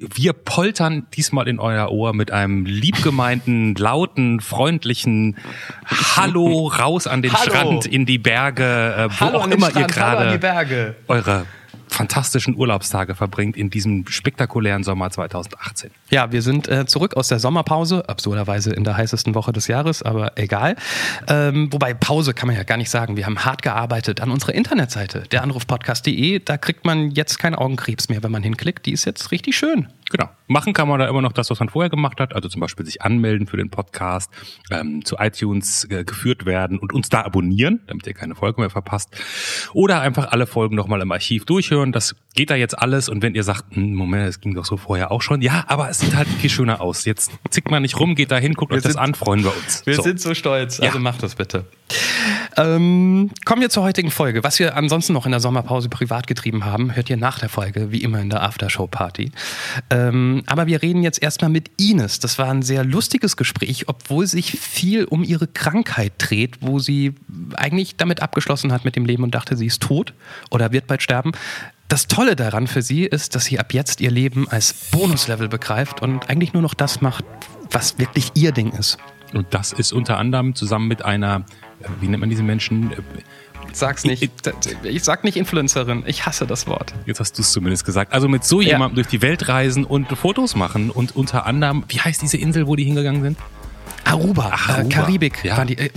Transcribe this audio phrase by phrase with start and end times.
[0.00, 5.36] wir poltern diesmal in euer Ohr mit einem liebgemeinten, lauten, freundlichen
[5.86, 7.50] Hallo raus an den Hallo.
[7.50, 10.96] Strand, in die Berge, äh, wo Hallo auch immer ihr gerade Berge.
[11.08, 11.46] eure
[11.88, 15.90] fantastischen Urlaubstage verbringt in diesem spektakulären Sommer 2018.
[16.10, 20.02] Ja, wir sind äh, zurück aus der Sommerpause, absurderweise in der heißesten Woche des Jahres,
[20.02, 20.76] aber egal.
[21.28, 23.16] Ähm, wobei Pause kann man ja gar nicht sagen.
[23.16, 26.40] Wir haben hart gearbeitet an unserer Internetseite, der Anrufpodcast.de.
[26.40, 28.86] Da kriegt man jetzt keinen Augenkrebs mehr, wenn man hinklickt.
[28.86, 29.88] Die ist jetzt richtig schön.
[30.10, 30.30] Genau.
[30.46, 32.34] Machen kann man da immer noch das, was man vorher gemacht hat.
[32.34, 34.30] Also zum Beispiel sich anmelden für den Podcast,
[34.70, 38.70] ähm, zu iTunes äh, geführt werden und uns da abonnieren, damit ihr keine Folge mehr
[38.70, 39.10] verpasst.
[39.74, 41.92] Oder einfach alle Folgen nochmal im Archiv durchhören.
[41.92, 43.08] Das geht da jetzt alles.
[43.08, 45.42] Und wenn ihr sagt, hm, Moment, das ging doch so vorher auch schon.
[45.42, 47.04] Ja, aber es sieht halt viel schöner aus.
[47.04, 49.52] Jetzt zickt man nicht rum, geht da hin, guckt euch das sind- an, freuen wir
[49.56, 49.84] uns.
[49.86, 50.02] Wir So.
[50.02, 50.78] sind so stolz.
[50.78, 50.84] Ja.
[50.84, 51.64] Also macht das bitte.
[52.56, 54.44] Ähm, kommen wir zur heutigen Folge.
[54.44, 57.90] Was wir ansonsten noch in der Sommerpause privat getrieben haben, hört ihr nach der Folge,
[57.90, 59.32] wie immer in der Aftershow-Party.
[59.90, 62.20] Ähm, aber wir reden jetzt erstmal mit Ines.
[62.20, 67.14] Das war ein sehr lustiges Gespräch, obwohl sich viel um ihre Krankheit dreht, wo sie
[67.56, 70.14] eigentlich damit abgeschlossen hat mit dem Leben und dachte, sie ist tot
[70.50, 71.32] oder wird bald sterben.
[71.88, 76.02] Das Tolle daran für sie ist, dass sie ab jetzt ihr Leben als Bonuslevel begreift
[76.02, 77.24] und eigentlich nur noch das macht,
[77.70, 78.98] was wirklich ihr Ding ist.
[79.32, 81.44] Und das ist unter anderem zusammen mit einer,
[82.00, 82.92] wie nennt man diese Menschen?
[83.72, 84.30] Sag's nicht.
[84.82, 86.02] Ich sag nicht Influencerin.
[86.06, 86.94] Ich hasse das Wort.
[87.06, 88.12] Jetzt hast du es zumindest gesagt.
[88.12, 88.72] Also mit so Ja.
[88.72, 92.66] jemandem durch die Welt reisen und Fotos machen und unter anderem, wie heißt diese Insel,
[92.66, 93.38] wo die hingegangen sind?
[94.04, 94.80] Aruba, Aruba.
[94.80, 95.44] Äh, Karibik.
[95.44, 95.56] Ja.
[95.56, 95.90] Waren die, äh,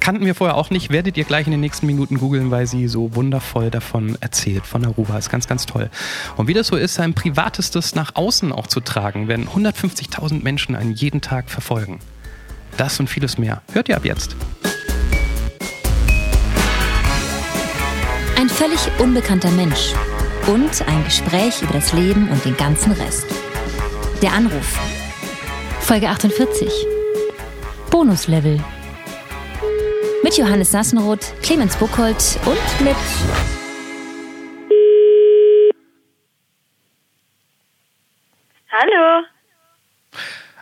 [0.00, 0.90] kannten wir vorher auch nicht.
[0.90, 4.84] Werdet ihr gleich in den nächsten Minuten googeln, weil sie so wundervoll davon erzählt, von
[4.84, 5.18] Aruba.
[5.18, 5.90] Ist ganz, ganz toll.
[6.36, 10.74] Und wie das so ist, sein Privatestes nach außen auch zu tragen, werden 150.000 Menschen
[10.74, 11.98] einen jeden Tag verfolgen.
[12.76, 13.62] Das und vieles mehr.
[13.72, 14.36] Hört ihr ab jetzt.
[18.38, 19.92] Ein völlig unbekannter Mensch
[20.46, 23.26] und ein Gespräch über das Leben und den ganzen Rest.
[24.22, 24.78] Der Anruf.
[25.80, 26.97] Folge 48.
[27.90, 28.62] Bonuslevel.
[30.22, 32.96] Mit Johannes Sassenroth, Clemens Buchholz und mit
[38.70, 39.24] Hallo.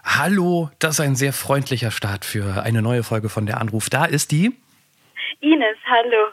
[0.05, 3.91] Hallo, das ist ein sehr freundlicher Start für eine neue Folge von der Anruf.
[3.91, 4.55] Da ist die.
[5.41, 6.33] Ines, hallo.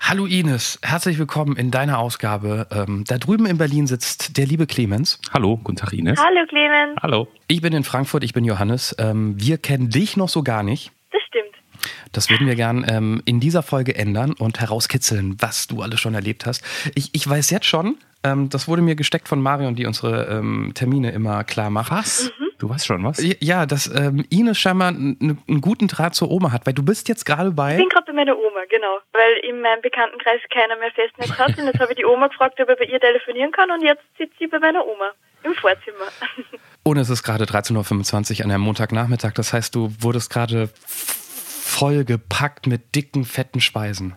[0.00, 2.66] Hallo Ines, herzlich willkommen in deiner Ausgabe.
[2.70, 5.18] Ähm, da drüben in Berlin sitzt der liebe Clemens.
[5.32, 6.20] Hallo, guten Tag Ines.
[6.22, 6.98] Hallo Clemens.
[7.02, 7.28] Hallo.
[7.48, 8.94] Ich bin in Frankfurt, ich bin Johannes.
[8.98, 10.92] Ähm, wir kennen dich noch so gar nicht.
[11.10, 11.94] Das stimmt.
[12.12, 16.14] Das würden wir gern ähm, in dieser Folge ändern und herauskitzeln, was du alles schon
[16.14, 16.62] erlebt hast.
[16.94, 20.72] Ich, ich weiß jetzt schon, ähm, das wurde mir gesteckt von Marion, die unsere ähm,
[20.74, 21.90] Termine immer klar macht.
[21.90, 22.30] Was?
[22.58, 23.22] Du weißt schon was?
[23.40, 27.24] Ja, dass ähm, Ines scheinbar einen guten Draht zur Oma hat, weil du bist jetzt
[27.26, 27.76] gerade Ich bei.
[27.76, 28.98] bin gerade bei meiner Oma, genau.
[29.12, 31.58] Weil in meinem Bekanntenkreis keiner mehr Festnetz hat.
[31.58, 33.70] Und jetzt habe ich die Oma gefragt, ob er bei ihr telefonieren kann.
[33.70, 35.10] Und jetzt sitzt sie bei meiner Oma
[35.42, 36.06] im Vorzimmer.
[36.84, 39.32] Und es ist gerade 13.25 Uhr an einem Montagnachmittag.
[39.34, 44.16] Das heißt, du wurdest gerade voll gepackt mit dicken, fetten Speisen.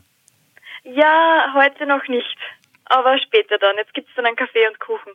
[0.83, 2.37] ja, heute noch nicht.
[2.85, 3.75] Aber später dann.
[3.77, 5.11] Jetzt gibt's dann einen Kaffee und Kuchen.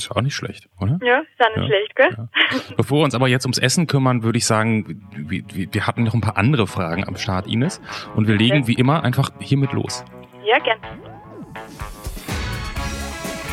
[0.00, 0.98] Ist auch nicht schlecht, oder?
[1.02, 2.08] Ja, ist auch nicht Ja, schlecht, gell?
[2.16, 2.28] Ja.
[2.76, 6.04] Bevor wir uns aber jetzt ums Essen kümmern, würde ich sagen, wir, wir wir hatten
[6.04, 7.80] noch ein paar andere Fragen am Start, Ines.
[8.16, 10.04] Und wir legen wie immer einfach hiermit los.
[10.44, 10.78] Ja, gern.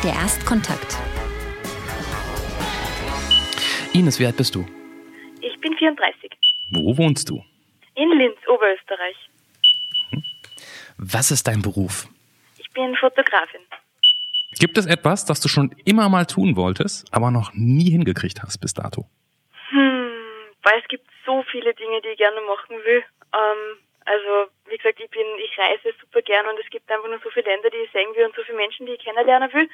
[0.02, 0.96] der Erstkontakt.
[3.92, 4.64] Ines, wie alt bist du?
[5.40, 6.30] Ich bin 34.
[6.70, 7.44] Wo wohnst du?
[7.94, 9.16] In Linz, Oberösterreich.
[10.98, 12.08] Was ist dein Beruf?
[12.58, 13.60] Ich bin Fotografin.
[14.58, 18.58] Gibt es etwas, das du schon immer mal tun wolltest, aber noch nie hingekriegt hast
[18.58, 19.06] bis dato?
[19.70, 20.10] Hm,
[20.62, 23.04] weil es gibt so viele Dinge, die ich gerne machen will.
[23.32, 27.20] Ähm, also, wie gesagt, ich bin, ich reise super gern und es gibt einfach nur
[27.22, 29.68] so viele Länder, die ich sehen will und so viele Menschen, die ich kennenlernen will.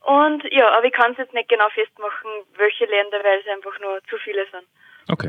[0.00, 3.78] Und ja, aber ich kann es jetzt nicht genau festmachen, welche Länder, weil es einfach
[3.80, 4.66] nur zu viele sind.
[5.08, 5.28] Okay.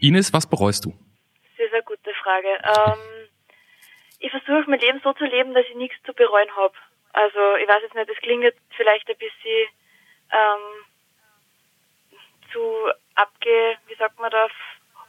[0.00, 0.90] Ines, was bereust du?
[1.56, 2.48] Das ist eine gute Frage.
[2.48, 3.28] Ähm,
[4.20, 6.74] ich versuche mein Leben so zu leben, dass ich nichts zu bereuen habe.
[7.16, 9.68] Also ich weiß jetzt nicht, das klingt jetzt vielleicht ein bisschen
[10.32, 10.84] ähm,
[12.52, 12.60] zu
[13.14, 14.48] abge, wie sagt man da,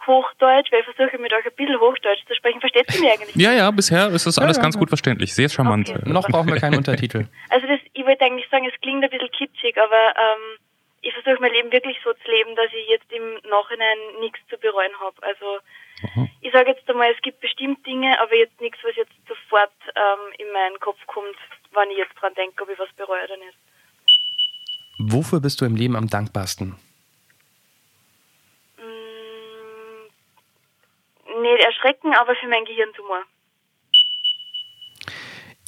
[0.08, 2.62] Hochdeutsch, weil ich versuche mit euch ein bisschen Hochdeutsch zu sprechen.
[2.62, 3.36] Versteht ihr mich eigentlich?
[3.36, 4.80] Ja, ja, bisher ist das alles ja, ganz ja.
[4.80, 5.36] gut verständlich.
[5.36, 5.90] Sehr charmant.
[5.90, 6.00] Okay.
[6.06, 7.28] Noch brauchen wir keinen Untertitel.
[7.50, 10.58] Also das, ich wollte eigentlich sagen, es klingt ein bisschen kitschig, aber ähm,
[11.02, 14.58] ich versuche mein Leben wirklich so zu leben, dass ich jetzt im Nachhinein nichts zu
[14.58, 15.22] bereuen habe.
[15.24, 15.60] Also
[16.42, 20.34] ich sage jetzt einmal, es gibt bestimmt Dinge, aber jetzt nichts, was jetzt sofort ähm,
[20.38, 21.36] in meinen Kopf kommt,
[21.78, 23.58] wenn ich jetzt dran denke, ob ich was bereue oder nicht.
[25.00, 26.76] Wofür bist du im Leben am dankbarsten?
[28.78, 30.08] Mm,
[31.42, 33.24] nicht erschrecken, aber für mein Gehirntumor.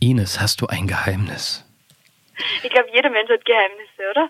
[0.02, 1.66] Ines, hast du ein Geheimnis?
[2.64, 4.30] Ich glaube, jeder Mensch hat Geheimnisse, oder?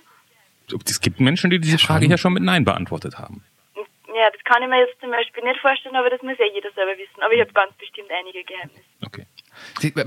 [0.86, 3.44] Es gibt Menschen, die diese Frage ja schon mit Nein beantwortet haben.
[4.14, 6.72] Ja, das kann ich mir jetzt zum Beispiel nicht vorstellen, aber das muss ja jeder
[6.72, 7.22] selber wissen.
[7.22, 8.84] Aber ich habe ganz bestimmt einige Geheimnisse.
[9.06, 9.26] Okay.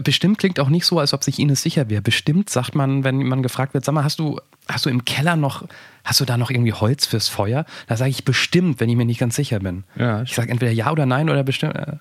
[0.03, 2.03] Bestimmt klingt auch nicht so, als ob sich Ines sicher wäre.
[2.03, 5.37] Bestimmt sagt man, wenn man gefragt wird, sag mal, hast du, hast du im Keller
[5.37, 5.67] noch,
[6.05, 7.65] hast du da noch irgendwie Holz fürs Feuer?
[7.87, 9.85] Da sage ich bestimmt, wenn ich mir nicht ganz sicher bin.
[9.97, 11.75] Ja, ich sage entweder ja oder nein oder bestimmt.
[11.77, 11.97] Äh,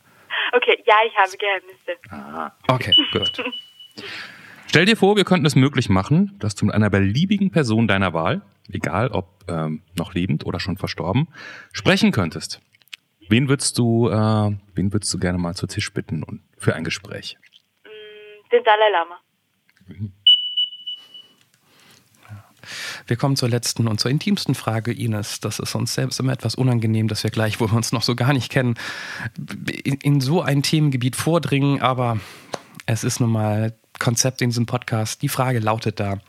[0.53, 2.51] Okay, ja, ich habe Geheimnisse.
[2.67, 3.43] okay, gut.
[4.67, 8.13] Stell dir vor, wir könnten es möglich machen, dass du mit einer beliebigen Person deiner
[8.13, 11.27] Wahl, egal ob ähm, noch lebend oder schon verstorben,
[11.73, 12.61] sprechen könntest.
[13.27, 16.83] Wen würdest du, äh, wen würdest du gerne mal zu Tisch bitten und für ein
[16.83, 17.37] Gespräch?
[17.83, 19.19] Mm, Den Dalai Lama.
[23.07, 25.39] Wir kommen zur letzten und zur intimsten Frage, Ines.
[25.39, 28.15] Das ist uns selbst immer etwas unangenehm, dass wir gleich, wo wir uns noch so
[28.15, 28.75] gar nicht kennen,
[29.83, 31.81] in, in so ein Themengebiet vordringen.
[31.81, 32.19] Aber
[32.85, 35.23] es ist nun mal Konzept in diesem Podcast.
[35.23, 36.19] Die Frage lautet da: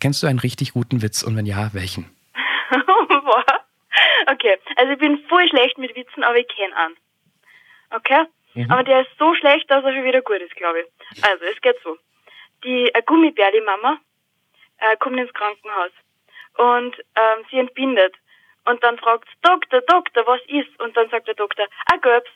[0.00, 2.10] Kennst du einen richtig guten Witz und wenn ja, welchen?
[4.30, 6.96] Okay, also ich bin voll schlecht mit Witzen, aber ich kenne einen.
[7.90, 8.26] Okay?
[8.68, 11.24] Aber der ist so schlecht, dass er schon wieder gut ist, glaube ich.
[11.24, 11.96] Also, es geht so.
[12.64, 13.98] Die äh, Gummibärli-Mama
[14.78, 15.90] äh, kommt ins Krankenhaus
[16.56, 18.14] und ähm, sie entbindet.
[18.64, 20.80] Und dann fragt Doktor, Doktor, was ist?
[20.80, 22.30] Und dann sagt der Doktor, ein gelbes,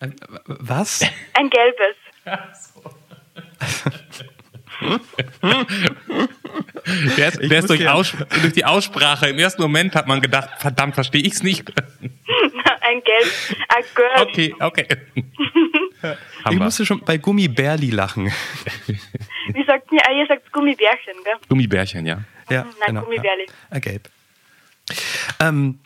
[0.00, 0.08] Äh,
[0.46, 1.00] Was?
[1.34, 1.96] ein gelbes.
[7.16, 9.28] Der ist, der ist durch, Aus, durch die Aussprache.
[9.28, 11.68] Im ersten Moment hat man gedacht, verdammt, verstehe ich es nicht.
[12.92, 13.32] ein gelb,
[13.68, 14.28] ein gelb.
[14.28, 14.88] Okay, okay.
[16.50, 18.26] Ich musste schon bei Gummibärli lachen.
[18.26, 20.00] Wie sagt ihr?
[20.04, 21.34] Ah, ihr sagt Gummibärchen, gell?
[21.48, 22.24] Gummibärchen, ja.
[22.50, 23.46] Ja, Nein, Gummibärli.
[23.70, 24.08] Ja, äh, gelb.
[25.38, 25.78] Ähm,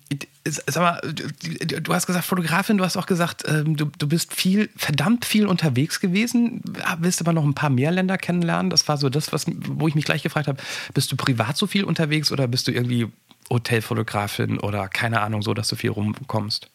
[0.45, 4.35] sag mal, du, du hast gesagt Fotografin, du hast auch gesagt, ähm, du, du bist
[4.35, 6.63] viel, verdammt viel unterwegs gewesen,
[6.99, 8.71] willst aber noch ein paar mehr Länder kennenlernen.
[8.71, 10.63] Das war so das, was, wo ich mich gleich gefragt habe,
[10.95, 13.09] bist du privat so viel unterwegs oder bist du irgendwie
[13.51, 16.71] Hotelfotografin oder keine Ahnung, so, dass du viel rumkommst?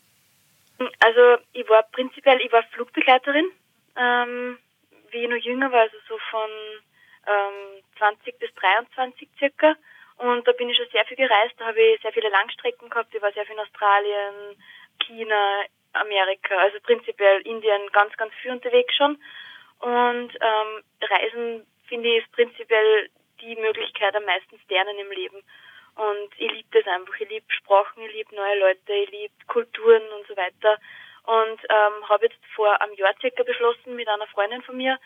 [0.99, 3.51] Also ich war prinzipiell, ich war Flugbegleiterin,
[3.97, 4.57] ähm,
[5.11, 6.49] wie ich noch jünger war, also so von
[7.27, 9.75] ähm, 20 bis 23 circa.
[10.17, 13.13] Und da bin ich schon sehr viel gereist, da habe ich sehr viele Langstrecken gehabt,
[13.13, 14.63] ich war sehr viel in Australien,
[15.05, 15.63] China,
[15.93, 19.17] Amerika, also prinzipiell Indien ganz, ganz viel unterwegs schon.
[19.79, 23.09] Und ähm, Reisen, finde ich, ist prinzipiell
[23.41, 25.41] die Möglichkeit am meisten lernen im Leben.
[25.95, 27.13] Und ich liebe das einfach.
[27.19, 30.77] Ich liebe Sprachen, ich liebe neue Leute, ich liebe Kulturen und so weiter.
[31.23, 34.99] Und ähm, habe jetzt vor einem Jahr circa beschlossen, mit einer Freundin von mir,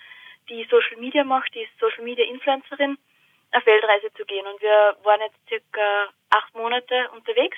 [0.50, 2.98] die Social Media macht, die ist Social Media Influencerin,
[3.52, 4.46] auf Weltreise zu gehen.
[4.46, 7.58] Und wir waren jetzt circa acht Monate unterwegs.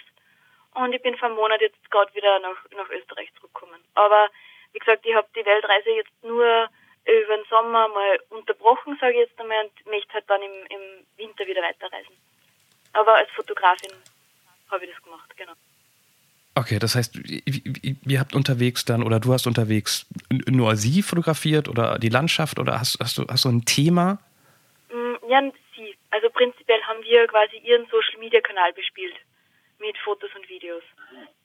[0.74, 3.84] Und ich bin vor einem Monat jetzt gerade wieder nach, nach Österreich zurückgekommen.
[3.96, 4.30] Aber
[4.74, 6.70] wie gesagt, ich habe die Weltreise jetzt nur
[7.06, 11.06] über den Sommer mal unterbrochen, sage ich jetzt einmal, und möchte halt dann im, im
[11.18, 12.16] Winter wieder weiterreisen.
[12.98, 13.92] Aber als Fotografin
[14.72, 15.54] habe ich das gemacht, genau.
[16.56, 20.08] Okay, das heißt, ihr- habt unterwegs dann oder du hast unterwegs
[20.48, 24.18] nur sie fotografiert oder die Landschaft oder hast, hast, du, hast du ein Thema?
[24.90, 25.42] Mm, Ja,
[25.76, 25.96] sie.
[26.10, 29.14] Also prinzipiell haben wir quasi ihren Social Media Kanal bespielt.
[29.80, 30.82] Mit Fotos und Videos.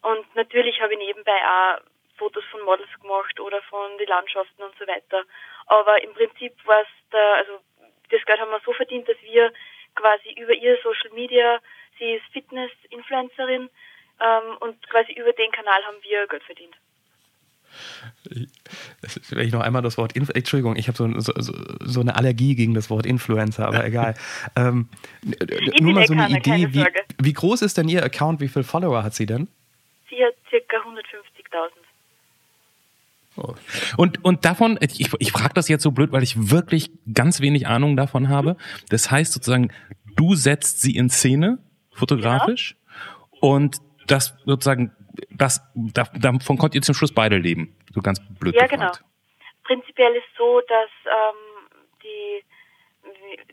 [0.00, 1.80] Und natürlich habe ich nebenbei auch
[2.16, 5.22] Fotos von Models gemacht oder von den Landschaften und so weiter.
[5.66, 7.60] Aber im Prinzip war es da, also
[8.08, 9.52] das Geld haben wir so verdient, dass wir
[10.02, 11.60] quasi über ihr Social Media,
[11.98, 13.70] sie ist Fitness-Influencerin,
[14.20, 16.74] ähm, und quasi über den Kanal haben wir Geld verdient.
[19.30, 21.32] Wenn ich noch einmal das Wort Inf Entschuldigung, ich habe so, so,
[21.80, 24.14] so eine Allergie gegen das Wort Influencer, aber egal.
[24.56, 24.88] ähm,
[25.80, 26.84] nur mal so eine Idee, wie,
[27.18, 28.40] wie groß ist denn Ihr Account?
[28.40, 29.48] Wie viele Follower hat sie denn?
[30.10, 31.70] Sie hat circa 150.000.
[33.96, 37.66] Und, und davon, ich, ich frage das jetzt so blöd, weil ich wirklich ganz wenig
[37.66, 38.56] Ahnung davon habe.
[38.90, 39.72] Das heißt sozusagen,
[40.16, 41.58] du setzt sie in Szene,
[41.94, 42.76] fotografisch,
[43.40, 43.76] und
[44.06, 44.94] das sozusagen,
[45.30, 47.76] das, da- davon konnt ihr zum Schluss beide leben.
[47.92, 48.98] So ganz blöd Ja, gefragt.
[48.98, 49.10] genau.
[49.64, 51.68] Prinzipiell ist so, dass ähm,
[52.02, 52.44] die,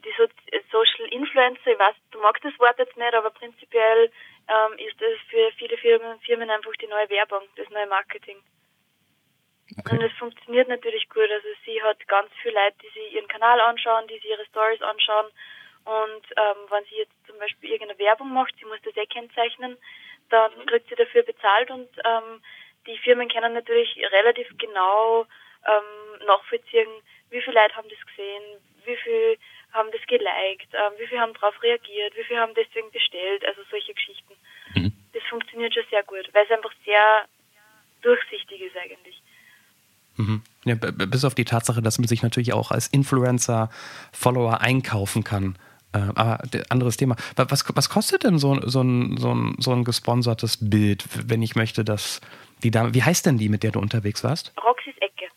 [0.03, 0.25] die so
[0.71, 4.11] Social Influencer, ich weiß, du magst das Wort jetzt nicht, aber prinzipiell
[4.47, 8.37] ähm, ist das für viele Firmen, Firmen einfach die neue Werbung, das neue Marketing.
[9.77, 10.05] Und Okay.
[10.05, 11.29] es funktioniert natürlich gut.
[11.29, 14.81] Also sie hat ganz viele Leute, die sich ihren Kanal anschauen, die sich ihre Stories
[14.81, 15.27] anschauen.
[15.89, 19.75] Und ähm, wenn sie jetzt zum Beispiel irgendeine Werbung macht, sie muss das eh kennzeichnen,
[20.29, 22.41] dann kriegt sie dafür bezahlt und ähm,
[22.85, 25.25] die Firmen können natürlich relativ genau
[25.65, 26.89] ähm, nachvollziehen,
[27.31, 28.43] wie viele Leute haben das gesehen,
[28.85, 29.37] wie viel
[29.73, 33.61] haben das geliked, ähm, wie viele haben darauf reagiert, wie viele haben deswegen bestellt, also
[33.71, 34.33] solche Geschichten.
[34.75, 34.93] Mhm.
[35.13, 37.25] Das funktioniert schon sehr gut, weil es einfach sehr
[38.01, 39.21] durchsichtig ist eigentlich.
[40.17, 40.43] Mhm.
[40.65, 43.69] Ja, bis auf die Tatsache, dass man sich natürlich auch als Influencer
[44.11, 45.57] Follower einkaufen kann.
[45.93, 47.15] Äh, aber anderes Thema.
[47.35, 51.55] Was, was kostet denn so, so, ein, so, ein, so ein gesponsertes Bild, wenn ich
[51.55, 52.21] möchte, dass
[52.63, 54.53] die Dame, wie heißt denn die, mit der du unterwegs warst?
[54.63, 55.29] Roxys Ecke.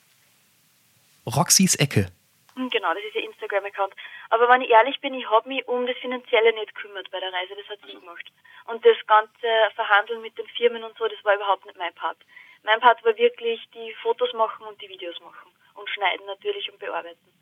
[1.27, 2.09] Roxys Ecke.
[2.55, 3.95] Hm, genau, das ist ihr Instagram-Account.
[4.29, 7.33] Aber wenn ich ehrlich bin, ich habe mich um das Finanzielle nicht gekümmert bei der
[7.33, 8.27] Reise, das hat sie gemacht.
[8.67, 12.19] Und das ganze Verhandeln mit den Firmen und so, das war überhaupt nicht mein Part.
[12.63, 15.51] Mein Part war wirklich die Fotos machen und die Videos machen.
[15.75, 17.33] Und schneiden natürlich und bearbeiten.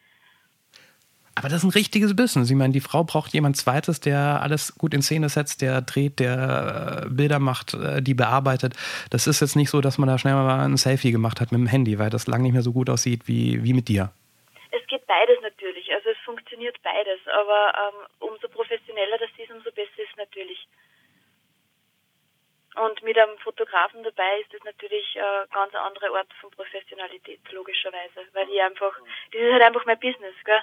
[1.41, 2.51] Aber das ist ein richtiges Business.
[2.51, 6.21] Ich meine, die Frau braucht jemand Zweites, der alles gut in Szene setzt, der dreht,
[6.21, 8.75] der äh, Bilder macht, äh, die bearbeitet.
[9.09, 11.59] Das ist jetzt nicht so, dass man da schnell mal ein Selfie gemacht hat mit
[11.59, 14.13] dem Handy, weil das lange nicht mehr so gut aussieht wie, wie mit dir.
[14.71, 15.91] Es geht beides natürlich.
[15.95, 17.21] Also es funktioniert beides.
[17.25, 20.69] Aber ähm, umso professioneller das ist, umso besser ist natürlich.
[22.77, 28.29] Und mit einem Fotografen dabei ist das natürlich äh, ganz andere Art von Professionalität, logischerweise.
[28.35, 28.93] Weil ich einfach,
[29.33, 30.61] das ist halt einfach mein Business, gell?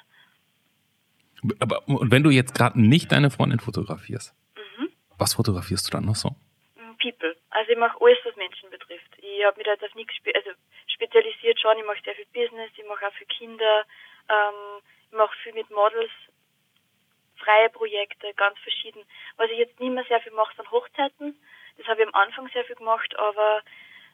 [1.60, 4.90] Aber und wenn du jetzt gerade nicht deine Freundin fotografierst, mhm.
[5.18, 6.30] was fotografierst du dann noch so?
[6.76, 7.36] Mm, People.
[7.50, 9.12] Also ich mache alles, was Menschen betrifft.
[9.18, 10.52] Ich habe mich da jetzt auf nichts spe also
[10.88, 11.78] spezialisiert schon.
[11.78, 13.86] Ich mache sehr viel Business, ich mache auch für Kinder,
[14.30, 16.12] ähm, ich mache viel mit Models,
[17.38, 19.04] freie Projekte, ganz verschieden.
[19.38, 21.38] Was ich jetzt nicht mehr sehr viel mache, sind Hochzeiten.
[21.78, 23.62] Das habe ich am Anfang sehr viel gemacht, aber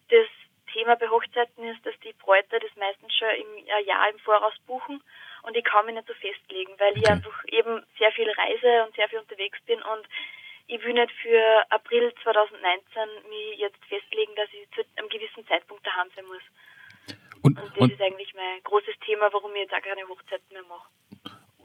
[0.10, 0.28] das
[0.74, 5.02] Thema bei Hochzeiten ist, dass die Bräute das meistens schon im Jahr im Voraus buchen
[5.44, 7.02] und ich kann mich nicht so festlegen, weil okay.
[7.02, 10.08] ich einfach eben sehr viel reise und sehr viel unterwegs bin und
[10.68, 15.86] ich will nicht für April 2019 mich jetzt festlegen, dass ich zu einem gewissen Zeitpunkt
[15.86, 16.44] daheim sein muss.
[17.42, 20.48] Und, und das und ist eigentlich mein großes Thema, warum ich jetzt auch keine Hochzeiten
[20.54, 20.88] mehr mache.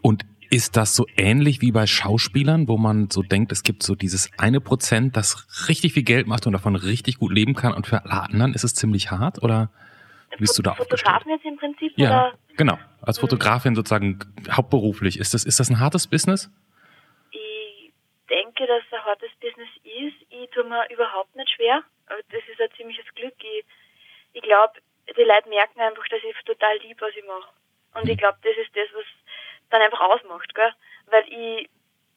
[0.03, 3.95] Und ist das so ähnlich wie bei Schauspielern, wo man so denkt, es gibt so
[3.95, 7.87] dieses eine Prozent, das richtig viel Geld macht und davon richtig gut leben kann und
[7.87, 9.43] für alle anderen ist es ziemlich hart?
[9.43, 9.71] Oder?
[10.39, 11.93] Bist du da Fotografen jetzt im Prinzip?
[11.97, 12.39] Ja, oder?
[12.57, 12.79] genau.
[13.01, 14.19] Als Fotografin sozusagen
[14.51, 15.19] hauptberuflich.
[15.19, 16.51] Ist das, ist das ein hartes Business?
[17.31, 17.93] Ich
[18.29, 20.17] denke, dass es ein hartes Business ist.
[20.29, 21.83] Ich tue mir überhaupt nicht schwer.
[22.07, 23.35] Das ist ein ziemliches Glück.
[23.39, 23.65] Ich,
[24.35, 24.75] ich glaube,
[25.17, 27.49] die Leute merken einfach, dass ich total lieb, was ich mache.
[27.95, 28.11] Und mhm.
[28.11, 29.05] ich glaube, das ist das, was
[29.71, 30.73] dann einfach ausmacht, gell?
[31.07, 31.69] Weil ich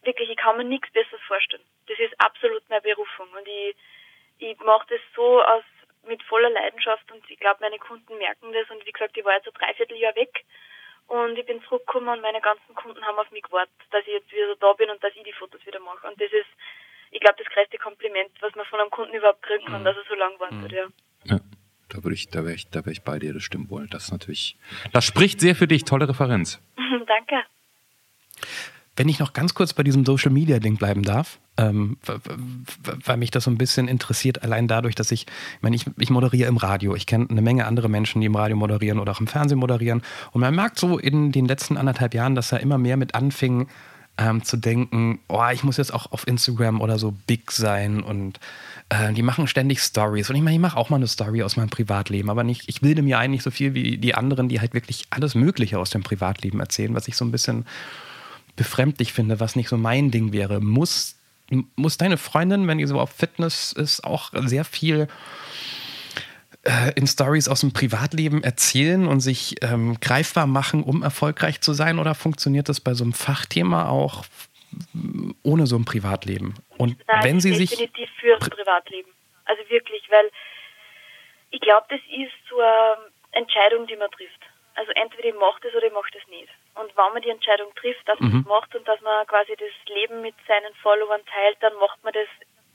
[0.03, 1.63] wirklich, ich kann mir nichts Besseres vorstellen.
[1.87, 3.27] Das ist absolut meine Berufung.
[3.37, 3.75] Und ich,
[4.39, 5.63] ich mache das so aus
[6.08, 9.36] mit voller Leidenschaft und ich glaube, meine Kunden merken das und wie gesagt, ich war
[9.36, 10.46] jetzt ein Dreivierteljahr weg
[11.08, 14.31] und ich bin zurückgekommen und meine ganzen Kunden haben auf mich gewartet, dass ich jetzt
[14.31, 16.08] wieder da bin und dass ich die Fotos wieder mache.
[16.08, 16.48] Und das ist,
[17.12, 19.86] ich glaube, das größte Kompliment, was man von einem Kunden überhaupt kriegen kann, mhm.
[19.86, 20.77] dass er so lange wartet, mhm.
[20.77, 20.86] ja.
[21.25, 21.39] ja.
[21.89, 23.88] Da würde ich, da wäre ich, da wäre ich bei dir, das stimmt wohl.
[23.88, 24.55] Das ist natürlich,
[24.93, 26.62] das spricht sehr für dich, tolle Referenz.
[26.77, 27.43] Danke.
[29.01, 31.98] Wenn ich noch ganz kurz bei diesem Social Media Ding bleiben darf, ähm,
[33.03, 36.12] weil mich das so ein bisschen interessiert, allein dadurch, dass ich, ich meine, ich, ich
[36.12, 36.93] moderiere im Radio.
[36.93, 40.03] Ich kenne eine Menge andere Menschen, die im Radio moderieren oder auch im Fernsehen moderieren.
[40.34, 43.70] Und man merkt so in den letzten anderthalb Jahren, dass er immer mehr mit anfing,
[44.20, 48.39] ähm, zu denken, oh, ich muss jetzt auch auf Instagram oder so big sein und
[48.89, 50.29] äh, die machen ständig Stories.
[50.29, 52.81] Und ich meine, ich mache auch mal eine Story aus meinem Privatleben, aber nicht, ich
[52.81, 56.03] bilde mir eigentlich so viel wie die anderen, die halt wirklich alles Mögliche aus dem
[56.03, 57.65] Privatleben erzählen, was ich so ein bisschen
[58.61, 60.61] befremdlich finde, was nicht so mein Ding wäre.
[60.61, 61.15] Muss,
[61.75, 65.07] muss deine Freundin, wenn die so auf Fitness ist, auch sehr viel
[66.61, 71.73] äh, in Stories aus dem Privatleben erzählen und sich ähm, greifbar machen, um erfolgreich zu
[71.73, 71.97] sein?
[71.97, 74.25] Oder funktioniert das bei so einem Fachthema auch
[75.41, 76.53] ohne so ein Privatleben?
[76.77, 79.09] Und Nein, wenn sie sich definitiv für ein Privatleben.
[79.45, 80.29] Also wirklich, weil
[81.49, 84.45] ich glaube, das ist so eine Entscheidung, die man trifft.
[84.75, 86.53] Also entweder ich mache das oder ich mache das nicht.
[86.75, 88.43] Und wenn man die Entscheidung trifft, dass man mhm.
[88.43, 92.13] das macht und dass man quasi das Leben mit seinen Followern teilt, dann macht man
[92.13, 92.27] das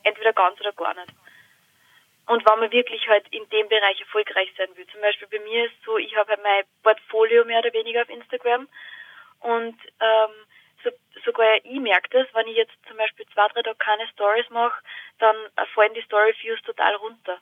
[0.03, 1.13] entweder ganz oder gar nicht.
[2.27, 4.87] Und wenn man wirklich halt in dem Bereich erfolgreich sein will.
[4.89, 8.09] Zum Beispiel bei mir ist so, ich habe halt mein Portfolio mehr oder weniger auf
[8.09, 8.69] Instagram
[9.41, 10.35] und ähm,
[10.83, 10.91] so,
[11.25, 14.83] sogar ich merke das, wenn ich jetzt zum Beispiel zwei, drei Tage keine Stories mache,
[15.19, 15.37] dann
[15.75, 17.39] fallen die Story-Views total runter.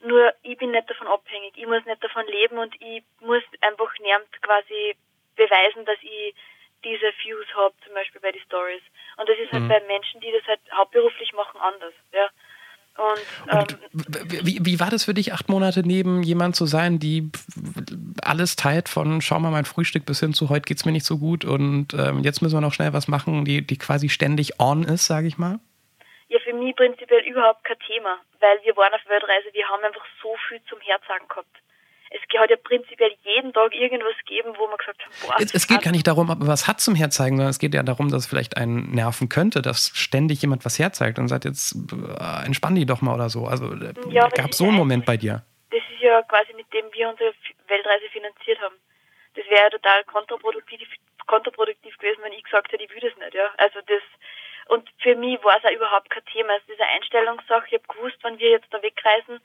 [0.00, 3.92] Nur ich bin nicht davon abhängig, ich muss nicht davon leben und ich muss einfach
[3.98, 4.96] niemand quasi
[5.40, 6.34] beweisen, dass ich
[6.84, 8.82] diese Views habe, zum Beispiel bei den Stories.
[9.16, 9.68] Und das ist halt mhm.
[9.68, 11.94] bei Menschen, die das halt hauptberuflich machen, anders.
[12.12, 12.28] Ja.
[12.96, 17.30] Und, ähm, wie, wie war das für dich, acht Monate neben jemand zu sein, die
[18.22, 21.16] alles teilt von schau mal mein Frühstück bis hin zu heute geht's mir nicht so
[21.16, 24.82] gut und ähm, jetzt müssen wir noch schnell was machen, die, die quasi ständig on
[24.82, 25.60] ist, sage ich mal?
[26.28, 30.04] Ja, für mich prinzipiell überhaupt kein Thema, weil wir waren auf Weltreise, wir haben einfach
[30.20, 31.56] so viel zum Herzagen gehabt
[32.10, 35.36] es hat ja prinzipiell jeden Tag irgendwas gegeben, wo man gesagt hat, boah.
[35.38, 37.72] Es, es geht gar nicht darum, ob man was hat zum Herzeigen, sondern es geht
[37.72, 41.44] ja darum, dass es vielleicht einen nerven könnte, dass ständig jemand was herzeigt und sagt,
[41.44, 43.46] jetzt äh, entspann die doch mal oder so.
[43.46, 45.44] Also äh, ja, gab es so einen Moment bei dir?
[45.70, 47.32] Das ist ja quasi mit dem wir unsere
[47.68, 48.74] Weltreise finanziert haben.
[49.34, 50.88] Das wäre ja total kontraproduktiv,
[51.26, 53.50] kontraproduktiv gewesen, wenn ich gesagt hätte, ich will das nicht, ja.
[53.58, 54.02] Also das,
[54.66, 56.54] und für mich war es auch überhaupt kein Thema.
[56.56, 57.66] Es ist eine Einstellungssache.
[57.68, 59.40] Ich habe gewusst, wenn wir jetzt da wegreisen,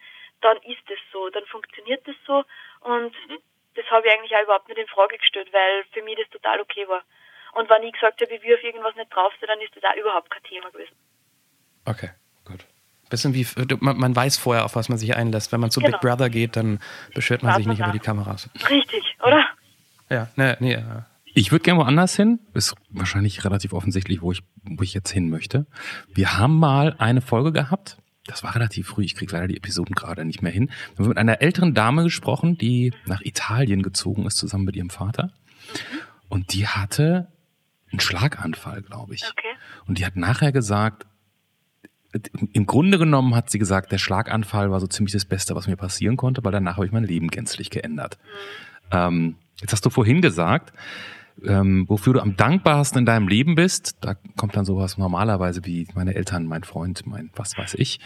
[0.46, 2.46] dann ist es so, dann funktioniert es so
[2.82, 3.42] und mhm.
[3.74, 6.62] das habe ich eigentlich auch überhaupt nicht in Frage gestellt, weil für mich das total
[6.62, 7.02] okay war.
[7.54, 9.84] Und wenn ich gesagt habe, ich will auf irgendwas nicht drauf sein, dann ist das
[9.84, 10.96] auch überhaupt kein Thema gewesen.
[11.86, 12.10] Okay,
[12.46, 12.66] gut.
[13.10, 13.48] Bisschen wie,
[13.80, 15.52] man, man weiß vorher, auf was man sich einlässt.
[15.52, 15.98] Wenn man zu genau.
[15.98, 16.80] Big Brother geht, dann
[17.14, 18.50] beschwert man sich nicht über die Kameras.
[18.70, 19.46] Richtig, oder?
[20.10, 21.06] Ja, ne, nee, ja.
[21.38, 22.40] Ich würde gerne woanders hin.
[22.54, 25.66] Ist wahrscheinlich relativ offensichtlich, wo ich, wo ich jetzt hin möchte.
[26.08, 27.98] Wir haben mal eine Folge gehabt.
[28.28, 29.04] Das war relativ früh.
[29.04, 30.72] Ich kriege leider die Episoden gerade nicht mehr hin.
[30.96, 34.90] Wir haben mit einer älteren Dame gesprochen, die nach Italien gezogen ist, zusammen mit ihrem
[34.90, 35.32] Vater.
[36.28, 37.28] Und die hatte
[37.92, 39.24] einen Schlaganfall, glaube ich.
[39.24, 39.56] Okay.
[39.88, 41.06] Und die hat nachher gesagt,
[42.54, 45.76] im Grunde genommen hat sie gesagt, der Schlaganfall war so ziemlich das Beste, was mir
[45.76, 48.18] passieren konnte, weil danach habe ich mein Leben gänzlich geändert.
[48.18, 48.90] Mhm.
[48.92, 50.74] Ähm, jetzt hast du vorhin gesagt,
[51.44, 55.88] ähm, wofür du am dankbarsten in deinem Leben bist, da kommt dann sowas normalerweise wie
[55.96, 58.00] meine Eltern, mein Freund, mein was weiß ich.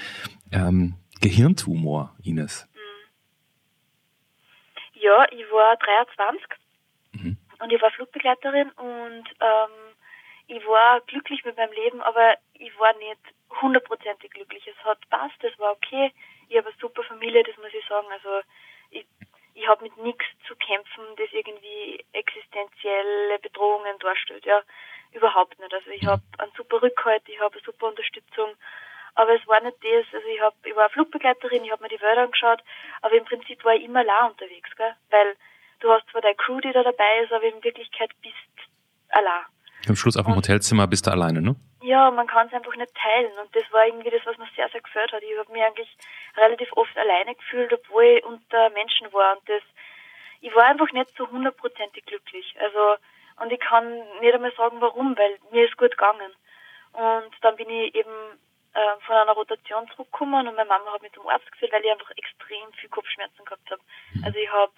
[0.51, 2.67] Ähm, Gehirntumor, Ines.
[4.93, 6.48] Ja, ich war 23
[7.13, 7.38] mhm.
[7.59, 9.95] und ich war Flugbegleiterin und ähm,
[10.48, 13.19] ich war glücklich mit meinem Leben, aber ich war nicht
[13.62, 14.63] hundertprozentig glücklich.
[14.67, 16.12] Es hat passt, es war okay.
[16.50, 18.07] Ich habe eine super Familie, das muss ich sagen.
[18.12, 18.41] Also
[18.89, 19.05] ich
[19.53, 24.46] ich habe mit nichts zu kämpfen, das irgendwie existenzielle Bedrohungen darstellt.
[24.46, 24.62] Ja,
[25.12, 25.74] überhaupt nicht.
[25.74, 28.56] Also ich habe einen super Rückhalt, ich habe eine super Unterstützung.
[29.15, 32.00] Aber es war nicht das, also ich, hab, ich war Flugbegleiterin, ich habe mir die
[32.00, 32.63] Wälder angeschaut,
[33.01, 34.96] aber im Prinzip war ich immer allein unterwegs, gell?
[35.10, 35.36] weil
[35.79, 38.36] du hast zwar deine Crew, die da dabei ist, aber in Wirklichkeit bist
[39.10, 39.46] allein.
[39.88, 41.56] Am Schluss auf dem Hotelzimmer bist du alleine, ne?
[41.81, 43.31] Ja, man kann es einfach nicht teilen.
[43.39, 45.24] Und das war irgendwie das, was mir sehr, sehr gefällt hat.
[45.24, 45.98] Ich habe mich eigentlich
[46.36, 49.38] relativ oft alleine gefühlt, obwohl ich unter Menschen war.
[49.38, 49.62] Und das,
[50.41, 52.55] ich war einfach nicht so hundertprozentig glücklich.
[52.59, 52.98] Also,
[53.41, 56.33] und ich kann nicht einmal sagen, warum, weil mir ist gut gegangen.
[56.93, 58.39] Und dann bin ich eben
[58.74, 61.91] äh, von einer Rotation zurückgekommen und meine Mama hat mich zum Arzt geführt, weil ich
[61.91, 63.82] einfach extrem viel Kopfschmerzen gehabt habe.
[64.13, 64.23] Mhm.
[64.25, 64.73] Also ich habe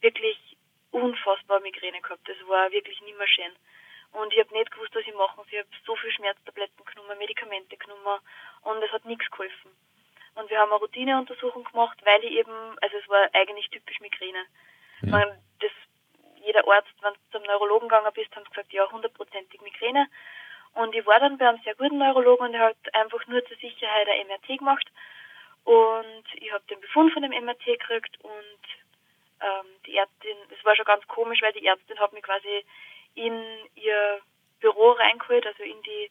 [0.00, 0.56] wirklich
[0.90, 2.28] unfassbar Migräne gehabt.
[2.28, 3.52] Das war wirklich nicht mehr schön.
[4.12, 5.46] Und ich habe nicht gewusst, was ich machen soll.
[5.50, 8.20] Ich habe so viel Schmerztabletten genommen, Medikamente genommen
[8.62, 9.70] und es hat nichts geholfen.
[10.34, 14.44] Und wir haben eine Routineuntersuchung gemacht, weil ich eben, also es war eigentlich typisch Migräne.
[15.02, 15.10] Ja.
[15.10, 15.28] Man,
[15.60, 15.70] das,
[16.36, 20.06] jeder Arzt, wenn du zum Neurologen gegangen bist, haben sie gesagt, ja, hundertprozentig Migräne.
[20.74, 23.56] Und ich war dann bei einem sehr guten Neurologen und er hat einfach nur zur
[23.58, 24.86] Sicherheit ein MRT gemacht.
[25.64, 28.60] Und ich habe den Befund von dem MRT gekriegt und
[29.40, 32.64] ähm, die Ärztin, das war schon ganz komisch, weil die Ärztin hat mich quasi
[33.14, 33.44] in
[33.74, 34.20] ihr
[34.60, 36.10] Büro reingeholt, also in die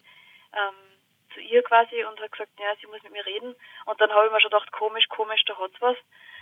[0.54, 0.92] ähm,
[1.34, 3.56] zu ihr quasi und hat gesagt, ja, sie muss mit mir reden.
[3.86, 5.96] Und dann habe ich mir schon gedacht, komisch, komisch, da hat's was.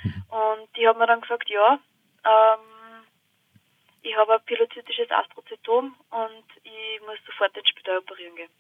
[0.04, 0.24] Mhm.
[0.30, 1.80] Und die hat mir dann gesagt, ja,
[2.26, 3.06] ähm,
[4.02, 8.52] ich habe ein pilozytisches Astrozytom und ich muss sofort ins Spital operieren gehen.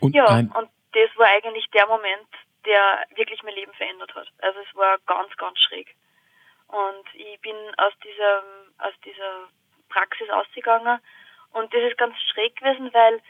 [0.00, 2.28] Und ja, und das war eigentlich der Moment,
[2.64, 4.28] der wirklich mein Leben verändert hat.
[4.38, 5.94] Also es war ganz, ganz schräg.
[6.68, 8.42] Und ich bin aus dieser,
[8.78, 9.48] aus dieser
[9.92, 11.00] Praxis ausgegangen.
[11.52, 13.20] Und das ist ganz schräg gewesen, weil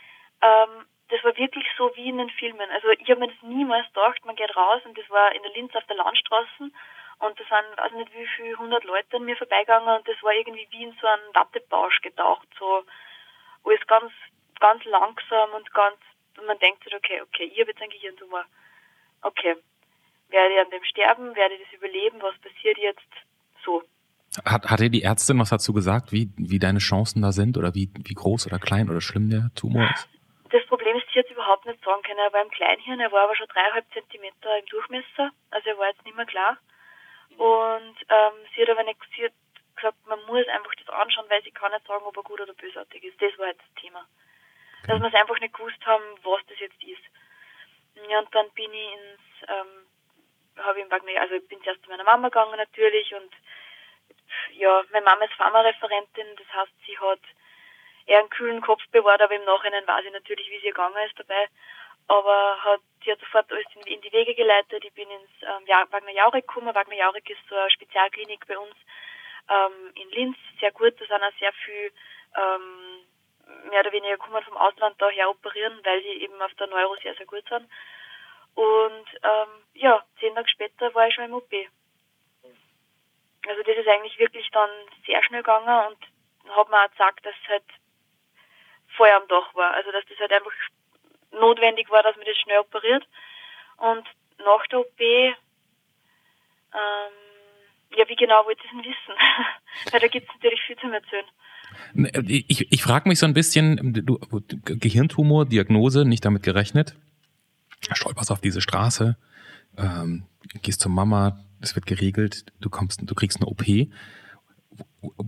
[0.42, 2.70] ähm, das war wirklich so wie in den Filmen.
[2.70, 5.53] Also ich habe mir das niemals gedacht, man geht raus und das war in der
[5.53, 6.70] Linz auf der Landstraße
[7.18, 10.33] und da sind, weiß nicht wie viele hundert Leute an mir vorbeigegangen und das war
[10.33, 12.85] irgendwie wie in so einen Wattebausch getaucht, so
[13.64, 14.12] alles ganz,
[14.59, 15.98] ganz langsam und ganz,
[16.38, 18.44] und man denkt sich, okay, okay, ich habe jetzt ein Gehirntumor.
[19.22, 19.57] Okay,
[20.31, 23.12] werde ich an dem sterben, werde ich das überleben, was passiert jetzt?
[23.64, 23.83] So.
[24.44, 27.74] Hat, hat dir die Ärztin was dazu gesagt, wie, wie deine Chancen da sind oder
[27.74, 30.09] wie, wie groß oder klein oder schlimm der Tumor ist?
[30.50, 32.18] Das Problem ist, sie jetzt überhaupt nicht sagen können.
[32.18, 35.88] Er war im Kleinhirn, er war aber schon dreieinhalb Zentimeter im Durchmesser, also er war
[35.88, 36.59] jetzt nicht mehr klar.
[37.38, 39.33] Und ähm, sie hat aber nicht, sie hat
[39.76, 42.55] gesagt, man muss einfach das anschauen, weil sie kann nicht sagen, ob er gut oder
[42.55, 43.20] bösartig ist.
[43.20, 44.07] Das war jetzt das Thema.
[44.83, 44.92] Okay.
[44.92, 47.05] Dass wir es einfach nicht gewusst haben, was das jetzt ist.
[48.09, 51.83] Ja, und dann bin ich ins, ähm, habe ich im Wagner, also ich bin zuerst
[51.83, 53.33] zu meiner Mama gegangen natürlich und
[54.53, 57.21] ja, meine Mama ist Pharmareferentin, das heißt, sie hat
[58.07, 61.18] eher einen kühlen Kopf bewahrt, aber im Nachhinein weiß ich natürlich, wie sie gegangen ist
[61.18, 61.49] dabei.
[62.09, 64.85] Aber hat, sie hat sofort alles in, in die Wege geleitet.
[64.85, 66.75] Ich bin ins ähm, Wagner Jauregg gekommen.
[66.75, 68.75] Wagner Jauregg ist so eine Spezialklinik bei uns
[69.49, 71.01] ähm, in Linz, sehr gut.
[71.01, 71.92] Da sind auch sehr viel
[72.37, 73.07] ähm,
[73.71, 77.14] mehr oder weniger kommen vom Ausland daher operieren, weil die eben auf der Neuro sehr,
[77.14, 77.68] sehr gut sind.
[78.55, 81.51] Und ähm, ja, zehn Tage später war ich schon im OP.
[83.48, 84.70] Also das ist eigentlich wirklich dann
[85.07, 85.98] sehr schnell gegangen und
[86.50, 87.64] hat mir auch gesagt, dass es halt
[88.96, 89.74] Feuer am Dach war.
[89.74, 90.52] Also dass das halt einfach
[91.33, 93.07] notwendig war, dass man das schnell operiert.
[93.78, 94.05] Und
[94.38, 95.37] nach der OP, ähm,
[97.96, 99.14] ja, wie genau wollte ich es denn wissen?
[99.92, 101.26] Weil da gibt es natürlich viel zu erzählen.
[102.48, 104.18] Ich, ich frage mich so ein bisschen, du,
[104.64, 106.94] Gehirntumor, Diagnose, nicht damit gerechnet.
[107.92, 109.16] Stolperst auf diese Straße,
[109.76, 110.26] ähm,
[110.62, 113.62] gehst zur Mama, es wird geregelt, du kommst, du kriegst eine OP.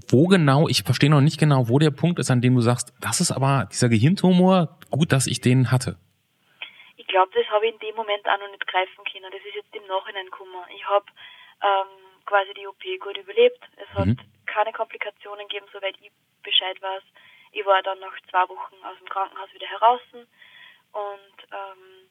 [0.08, 2.92] Wo genau, ich verstehe noch nicht genau, wo der Punkt ist, an dem du sagst,
[3.00, 5.98] das ist aber dieser Gehirntumor, gut, dass ich den hatte.
[6.96, 9.30] Ich glaube, das habe ich in dem Moment auch noch nicht greifen können.
[9.30, 10.54] Das ist jetzt im Nachhinein gekommen.
[10.74, 11.06] Ich habe
[11.62, 13.60] ähm, quasi die OP gut überlebt.
[13.76, 14.18] Es hat mhm.
[14.46, 16.10] keine Komplikationen gegeben, soweit ich
[16.42, 17.02] Bescheid weiß.
[17.52, 22.10] Ich war dann nach zwei Wochen aus dem Krankenhaus wieder heraus und ähm,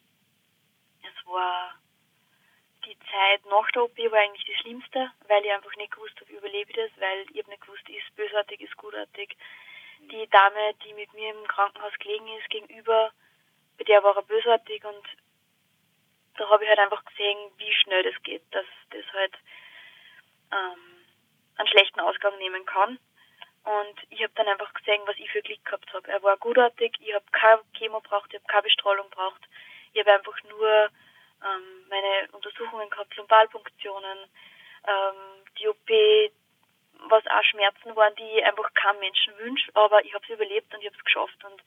[1.02, 1.74] es war
[2.86, 6.32] die Zeit nach der OP war eigentlich die schlimmste, weil ich einfach nicht gewusst habe,
[6.32, 9.36] überlebe ich das, weil ich habe nicht gewusst, ist bösartig, ist gutartig.
[10.00, 13.12] Die Dame, die mit mir im Krankenhaus gelegen ist, gegenüber,
[13.78, 15.04] bei der war er bösartig und
[16.36, 19.34] da habe ich halt einfach gesehen, wie schnell das geht, dass das halt
[20.52, 21.04] ähm,
[21.56, 22.98] einen schlechten Ausgang nehmen kann.
[23.64, 26.10] Und ich habe dann einfach gesehen, was ich für Glück gehabt habe.
[26.10, 29.40] Er war gutartig, ich habe keine Chemo braucht, ich habe keine Bestrahlung braucht.
[29.94, 30.90] Ich habe einfach nur
[31.44, 34.18] ähm, meine Untersuchungen gehabt, Lumbalpunktionen,
[34.86, 36.32] ähm, die OP,
[37.08, 40.80] was auch Schmerzen waren, die einfach kein Menschen wünscht, aber ich habe es überlebt und
[40.80, 41.62] ich habe es geschafft und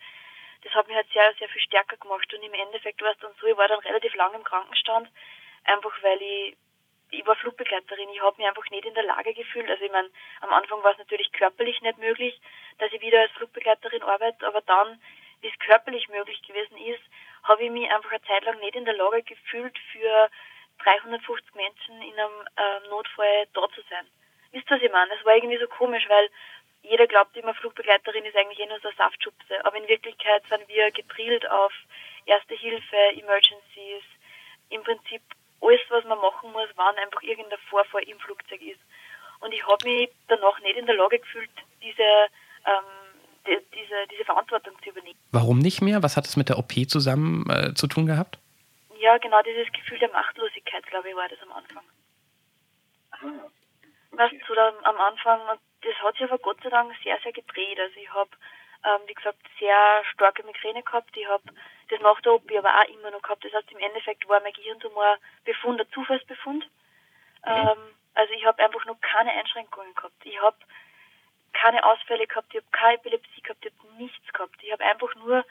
[0.63, 3.33] das hat mich halt sehr, sehr viel stärker gemacht und im Endeffekt war es dann
[3.39, 5.09] so, ich war dann relativ lange im Krankenstand,
[5.65, 6.57] einfach weil ich
[7.09, 9.69] ich war Flugbegleiterin, ich habe mich einfach nicht in der Lage gefühlt.
[9.69, 10.09] Also ich meine,
[10.41, 12.39] am Anfang war es natürlich körperlich nicht möglich,
[12.79, 15.01] dass ich wieder als Flugbegleiterin arbeite, aber dann,
[15.41, 17.03] wie es körperlich möglich gewesen ist,
[17.47, 20.29] habe ich mich einfach eine Zeit lang nicht in der Lage gefühlt, für
[20.83, 24.05] 350 Menschen in einem äh, Notfall da zu sein.
[24.51, 25.15] Wisst ihr, was ich meine?
[25.15, 26.29] Das war irgendwie so komisch, weil
[26.83, 29.65] jeder glaubt immer, Flugbegleiterin ist eigentlich eh nur so eine Saftschubse.
[29.65, 31.73] Aber in Wirklichkeit sind wir gedrillt auf
[32.25, 34.03] Erste Hilfe, Emergencies,
[34.69, 35.21] im Prinzip
[35.61, 38.81] alles, was man machen muss, wann einfach irgendein Vorfall im Flugzeug ist.
[39.39, 41.49] Und ich habe mich danach nicht in der Lage gefühlt,
[41.81, 42.27] diese
[42.65, 43.06] ähm,
[43.47, 45.19] diese, diese Verantwortung zu übernehmen.
[45.31, 46.03] Warum nicht mehr?
[46.03, 48.39] Was hat es mit der OP zusammen äh, zu tun gehabt?
[48.99, 51.83] Ja, genau dieses Gefühl der Machtlosigkeit, glaube ich, war das am Anfang.
[53.11, 53.51] Ah, okay.
[54.11, 55.39] Was da am Anfang,
[55.81, 57.79] das hat sich aber Gott sei Dank sehr, sehr gedreht.
[57.79, 58.31] Also ich habe,
[58.83, 61.15] ähm, wie gesagt, sehr starke Migräne gehabt.
[61.15, 61.43] Ich habe
[61.89, 63.45] das nach der OP aber auch immer noch gehabt.
[63.45, 66.65] Das heißt, im Endeffekt war mein Gehirntumor Befund ein Zufallsbefund.
[66.65, 67.51] Mhm.
[67.51, 67.77] Ähm,
[68.15, 70.25] also ich habe einfach noch keine Einschränkungen gehabt.
[70.25, 70.57] Ich habe
[71.59, 74.55] keine Ausfälle gehabt, ich habe keine Epilepsie gehabt, ich habe nichts gehabt.
[74.61, 75.45] Ich habe einfach nur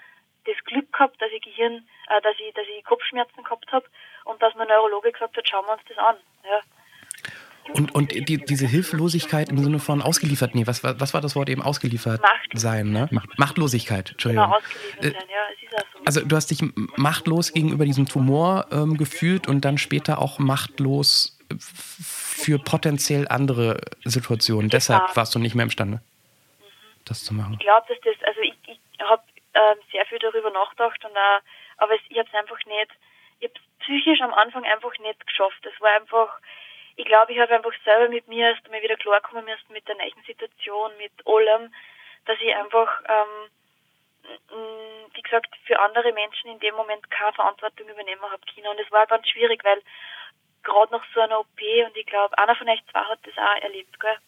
[0.44, 3.86] das Glück gehabt, dass ich Gehirn, äh, dass ich, dass ich Kopfschmerzen gehabt habe
[4.24, 6.16] und dass mein Neurologe gesagt hat, schauen wir uns das an.
[6.44, 6.60] Ja.
[7.74, 11.48] Und, und die, diese Hilflosigkeit im Sinne von ausgeliefert, nee, was, was war das Wort
[11.48, 12.22] eben ausgeliefert
[12.54, 13.08] sein, ne?
[13.10, 14.44] Macht, Machtlosigkeit, Entschuldigung.
[14.46, 16.04] Genau, ausgeliefert äh, sein, ja, es ist auch so.
[16.04, 16.62] Also du hast dich
[16.96, 24.70] machtlos gegenüber diesem Tumor ähm, gefühlt und dann später auch machtlos für potenziell andere Situationen.
[24.70, 26.64] Deshalb warst du nicht mehr imstande, mhm.
[27.04, 27.54] das zu machen.
[27.54, 29.22] Ich glaube, dass das, also ich, ich habe
[29.54, 31.40] ähm, sehr viel darüber nachgedacht und auch,
[31.78, 32.90] aber es, ich habe es einfach nicht,
[33.40, 35.64] ich habe psychisch am Anfang einfach nicht geschafft.
[35.64, 36.40] Es war einfach,
[36.96, 39.96] ich glaube, ich habe einfach selber mit mir erst mal wieder klarkommen müssen mit der
[39.96, 41.72] neuen Situation, mit allem,
[42.24, 43.50] dass ich einfach, ähm,
[45.14, 48.68] wie gesagt, für andere Menschen in dem Moment keine Verantwortung übernehmen habe können.
[48.68, 49.80] Und es war ganz schwierig, weil
[50.66, 53.62] gerade nach so einer OP und ich glaube, einer von euch zwei hat das auch
[53.62, 54.18] erlebt, gell?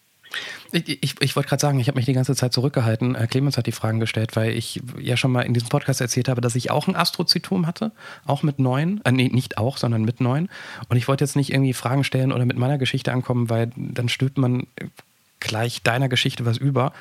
[0.71, 3.15] Ich, ich, ich wollte gerade sagen, ich habe mich die ganze Zeit zurückgehalten.
[3.15, 6.29] Herr Clemens hat die Fragen gestellt, weil ich ja schon mal in diesem Podcast erzählt
[6.29, 7.91] habe, dass ich auch ein Astrozytom hatte,
[8.27, 9.01] auch mit neun.
[9.05, 10.49] Äh, nee, nicht auch, sondern mit neun.
[10.87, 14.09] Und ich wollte jetzt nicht irgendwie Fragen stellen oder mit meiner Geschichte ankommen, weil dann
[14.09, 14.67] stülpt man
[15.39, 16.93] gleich deiner Geschichte was über.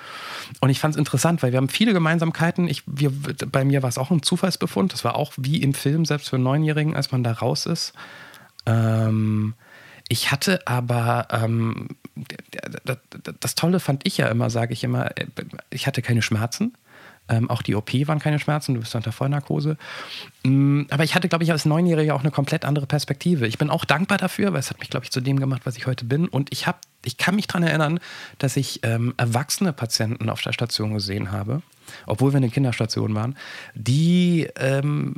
[0.61, 2.69] Und ich fand es interessant, weil wir haben viele Gemeinsamkeiten.
[2.69, 3.13] Ich, wir,
[3.51, 4.93] bei mir war es auch ein Zufallsbefund.
[4.93, 7.93] Das war auch wie im Film, selbst für Neunjährigen, als man da raus ist.
[8.69, 9.55] Ähm,
[10.09, 11.89] ich hatte aber, ähm,
[13.41, 15.27] das Tolle fand ich ja immer, sage ich immer, äh,
[15.71, 16.75] ich hatte keine Schmerzen.
[17.29, 19.77] Ähm, auch die OP waren keine Schmerzen, du bist unter Vollnarkose.
[20.45, 23.47] Ähm, aber ich hatte, glaube ich, als Neunjähriger auch eine komplett andere Perspektive.
[23.47, 25.77] Ich bin auch dankbar dafür, weil es hat mich, glaube ich, zu dem gemacht, was
[25.77, 26.29] ich heute bin.
[26.29, 28.01] Und ich, hab, ich kann mich daran erinnern,
[28.39, 31.63] dass ich ähm, erwachsene Patienten auf der Station gesehen habe,
[32.07, 33.37] obwohl wir in der Kinderstation waren,
[33.75, 35.15] die ähm,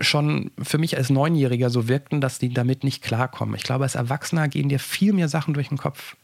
[0.00, 3.54] schon für mich als Neunjähriger so wirkten, dass die damit nicht klarkommen.
[3.54, 6.16] Ich glaube, als Erwachsener gehen dir viel mehr Sachen durch den Kopf,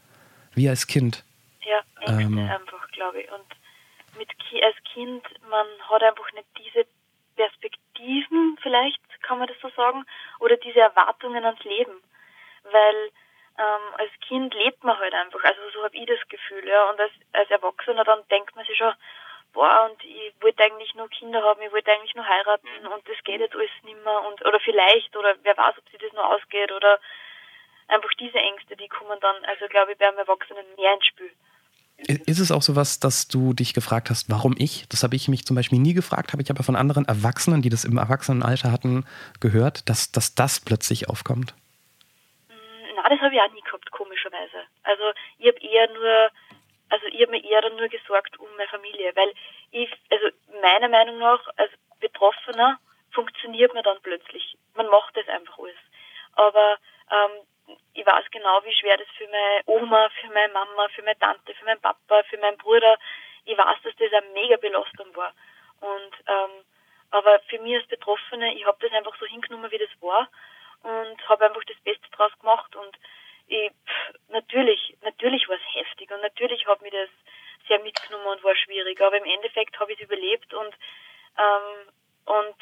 [0.53, 1.23] wie als Kind.
[1.65, 1.81] Ja,
[2.13, 3.31] ähm, einfach, glaube ich.
[3.31, 4.29] Und mit
[4.63, 6.87] als Kind, man hat einfach nicht diese
[7.35, 10.03] Perspektiven, vielleicht kann man das so sagen,
[10.39, 12.01] oder diese Erwartungen ans Leben.
[12.63, 13.11] Weil
[13.59, 16.89] ähm, als Kind lebt man halt einfach, also so habe ich das Gefühl, ja.
[16.89, 18.93] Und als, als Erwachsener dann denkt man sich schon,
[19.53, 22.87] boah, und ich wollte eigentlich nur Kinder haben, ich wollte eigentlich nur heiraten mhm.
[22.87, 25.99] und das geht jetzt alles nicht mehr und oder vielleicht oder wer weiß, ob sich
[25.99, 26.99] das nur ausgeht oder
[27.87, 31.31] einfach diese Ängste, die kommen dann, also glaube ich, beim Erwachsenen mehr ins Spiel.
[31.97, 34.87] Ist es auch so was, dass du dich gefragt hast, warum ich?
[34.89, 37.69] Das habe ich mich zum Beispiel nie gefragt, habe ich aber von anderen Erwachsenen, die
[37.69, 39.03] das im Erwachsenenalter hatten,
[39.39, 41.55] gehört, dass, dass das plötzlich aufkommt?
[42.95, 44.61] Na, das habe ich auch nie gehabt, komischerweise.
[44.83, 45.03] Also
[45.39, 46.29] ich habe eher nur,
[46.89, 49.33] also ich habe mir eher nur gesorgt um meine Familie, weil
[49.71, 50.27] ich, also
[50.61, 52.79] meiner Meinung nach als Betroffener
[53.11, 54.55] funktioniert man dann plötzlich.
[54.75, 55.75] Man macht das einfach alles.
[56.33, 56.77] Aber
[57.09, 57.41] ähm,
[57.93, 61.53] ich weiß genau, wie schwer das für meine Oma, für meine Mama, für meine Tante,
[61.53, 62.97] für meinen Papa, für meinen Bruder,
[63.45, 65.33] ich weiß, dass das eine mega Belastung war.
[65.79, 66.63] Und ähm,
[67.11, 70.29] aber für mich als Betroffene, ich habe das einfach so hingenommen, wie das war
[70.83, 72.97] und habe einfach das Beste draus gemacht und
[73.47, 73.71] ich,
[74.27, 77.09] natürlich, natürlich war es heftig und natürlich hat mich das
[77.67, 80.75] sehr mitgenommen und war schwierig, aber im Endeffekt habe ich es überlebt und
[81.37, 81.93] ähm,
[82.25, 82.55] und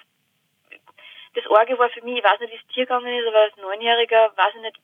[1.34, 3.58] das Orge war für mich, ich weiß nicht, wie es dir gegangen ist, aber als
[3.58, 4.80] Neunjähriger weiß ich nicht,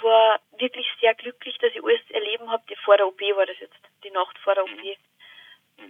[0.00, 2.62] ich war wirklich sehr glücklich, dass ich alles erleben habe.
[2.84, 4.96] Vor der OP war das jetzt, die Nacht vor der OP.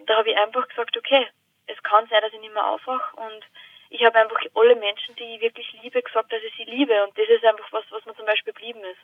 [0.07, 1.29] Da habe ich einfach gesagt, okay,
[1.67, 3.45] es kann sein, dass ich nicht mehr aufwache und
[3.91, 7.17] ich habe einfach alle Menschen, die ich wirklich liebe, gesagt, dass ich sie liebe und
[7.19, 9.01] das ist einfach was, was mir zum Beispiel geblieben ist.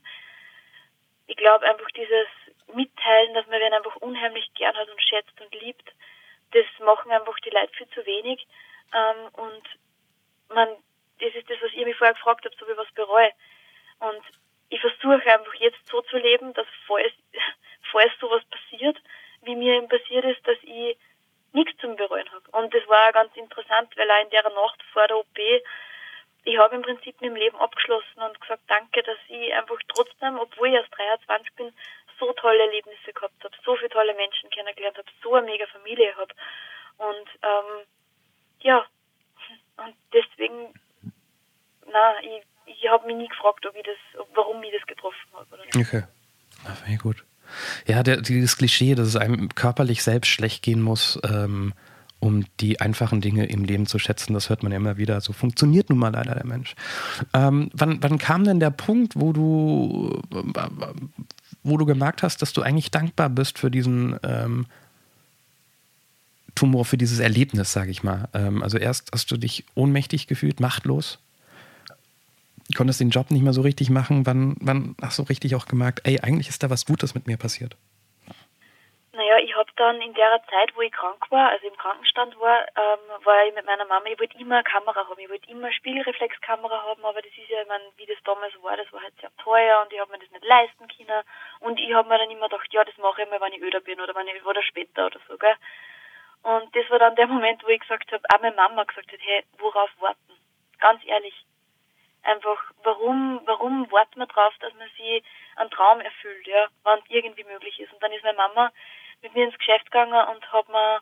[1.26, 2.28] Ich glaube einfach dieses
[2.72, 5.92] Mitteilen, dass man wen einfach unheimlich gern hat und schätzt und liebt,
[6.52, 8.46] das machen einfach die Leute viel zu wenig.
[8.94, 9.62] Ähm, und
[10.54, 10.68] man,
[11.20, 13.32] das ist das, was ihr mich vorher gefragt habt, ob ich was bereue.
[13.98, 14.22] Und
[14.68, 17.12] ich versuche einfach jetzt so zu leben, dass falls,
[17.90, 18.96] falls sowas passiert,
[19.42, 20.96] wie mir eben passiert ist, dass ich
[21.52, 22.50] nichts zum Bereuen habe.
[22.52, 25.38] Und das war ganz interessant, weil auch in der Nacht vor der OP,
[26.44, 30.38] ich habe im Prinzip mit dem Leben abgeschlossen und gesagt, danke, dass ich einfach trotzdem,
[30.38, 31.72] obwohl ich erst 23 bin,
[32.20, 36.14] so tolle Erlebnisse gehabt habe, so viele tolle Menschen kennengelernt habe, so eine mega Familie
[36.16, 36.34] habe.
[36.98, 37.86] Und ähm,
[38.60, 38.86] ja,
[39.76, 40.72] und deswegen,
[41.90, 45.52] na, ich, ich habe mich nie gefragt, ob ich das, warum mich das getroffen hat.
[45.52, 45.76] Oder nicht.
[45.76, 46.04] Okay,
[46.66, 47.24] Ach, sehr gut.
[47.86, 51.72] Ja, der, dieses Klischee, dass es einem körperlich selbst schlecht gehen muss, ähm,
[52.18, 55.20] um die einfachen Dinge im Leben zu schätzen, das hört man ja immer wieder.
[55.20, 56.74] So funktioniert nun mal leider der Mensch.
[57.34, 60.22] Ähm, wann, wann kam denn der Punkt, wo du,
[61.62, 64.66] wo du gemerkt hast, dass du eigentlich dankbar bist für diesen ähm,
[66.54, 68.28] Tumor, für dieses Erlebnis, sage ich mal.
[68.32, 71.18] Ähm, also erst hast du dich ohnmächtig gefühlt, machtlos,
[72.74, 74.26] konntest den Job nicht mehr so richtig machen.
[74.26, 77.36] Wann, wann hast du richtig auch gemerkt, ey, eigentlich ist da was Gutes mit mir
[77.36, 77.76] passiert?
[79.76, 83.54] Dann in der Zeit, wo ich krank war, also im Krankenstand war, ähm, war ich
[83.54, 87.04] mit meiner Mama, ich wollte immer eine Kamera haben, ich wollte immer eine Spiegelreflexkamera haben,
[87.04, 89.82] aber das ist ja, ich meine, wie das damals war, das war halt sehr teuer
[89.82, 91.22] und ich habe mir das nicht leisten können
[91.60, 93.80] und ich habe mir dann immer gedacht, ja, das mache ich mal, wenn ich öder
[93.80, 95.56] bin oder wenn ich oder später oder so, gell.
[96.42, 99.20] Und das war dann der Moment, wo ich gesagt habe, auch meine Mama gesagt hat,
[99.20, 100.38] hey, worauf warten?
[100.78, 101.34] Ganz ehrlich.
[102.22, 105.22] Einfach, warum, warum warten wir drauf, dass man sich
[105.56, 107.92] einen Traum erfüllt, ja, wenn es irgendwie möglich ist.
[107.92, 108.72] Und dann ist meine Mama
[109.26, 111.00] mit mir ins Geschäft gegangen und habe mir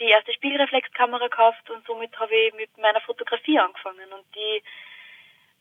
[0.00, 4.62] die erste Spiegelreflexkamera gekauft und somit habe ich mit meiner Fotografie angefangen und die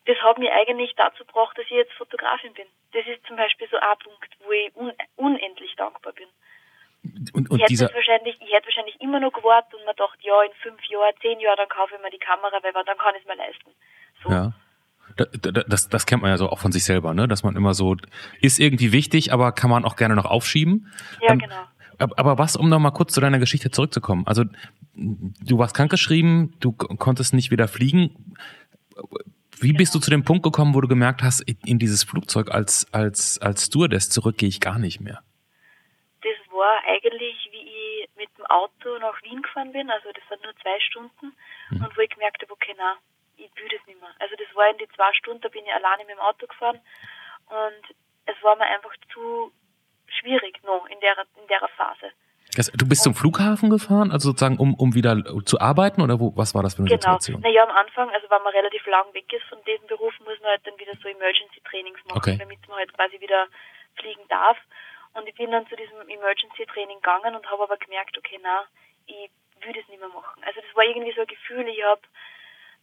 [0.05, 2.65] das hat mich eigentlich dazu gebracht, dass ich jetzt Fotografin bin.
[2.93, 6.27] Das ist zum Beispiel so ein Punkt, wo ich un unendlich dankbar bin.
[7.33, 10.41] Und, und ich, hätte wahrscheinlich, ich hätte wahrscheinlich immer noch gewartet und mir gedacht, ja,
[10.43, 13.21] in fünf Jahren, zehn Jahren, dann kaufe ich mir die Kamera, weil dann kann ich
[13.21, 13.71] es mir leisten.
[14.23, 14.29] So.
[14.31, 14.53] ja.
[15.67, 17.27] Das, das kennt man ja so auch von sich selber, ne?
[17.27, 17.97] Dass man immer so
[18.39, 20.91] ist irgendwie wichtig, aber kann man auch gerne noch aufschieben.
[21.21, 21.67] Ja, genau.
[22.01, 24.25] Aber was, um noch mal kurz zu deiner Geschichte zurückzukommen?
[24.27, 24.43] Also
[24.93, 28.35] du warst krankgeschrieben, du konntest nicht wieder fliegen.
[29.59, 32.91] Wie bist du zu dem Punkt gekommen, wo du gemerkt hast, in dieses Flugzeug als
[32.93, 35.21] als als Stewardess zurück gehe ich gar nicht mehr?
[36.21, 39.89] Das war eigentlich, wie ich mit dem Auto nach Wien gefahren bin.
[39.89, 41.33] Also das waren nur zwei Stunden
[41.69, 41.85] Mhm.
[41.85, 42.97] und wo ich gemerkt habe, okay, na,
[43.37, 44.09] ich will das nicht mehr.
[44.19, 46.79] Also das war in die zwei Stunden, da bin ich alleine mit dem Auto gefahren
[47.47, 47.83] und
[48.25, 49.51] es war mir einfach zu
[50.21, 52.11] schwierig noch in der in der Phase.
[52.57, 56.33] Also, du bist zum Flughafen gefahren, also sozusagen um um wieder zu arbeiten oder wo,
[56.35, 57.17] was war das für eine Genau.
[57.17, 57.39] Situation?
[57.41, 60.51] Naja, am Anfang, also wenn man relativ lang weg ist von diesem Beruf, muss man
[60.51, 62.37] halt dann wieder so Emergency Trainings machen, Okay.
[62.37, 63.47] damit man halt quasi wieder
[63.95, 64.57] fliegen darf.
[65.13, 68.63] Und ich bin dann zu diesem Emergency Training gegangen und habe aber gemerkt, okay, na,
[69.07, 69.31] ich
[69.63, 70.41] will das nicht mehr machen.
[70.45, 72.01] Also das war irgendwie so ein Gefühl, ich habe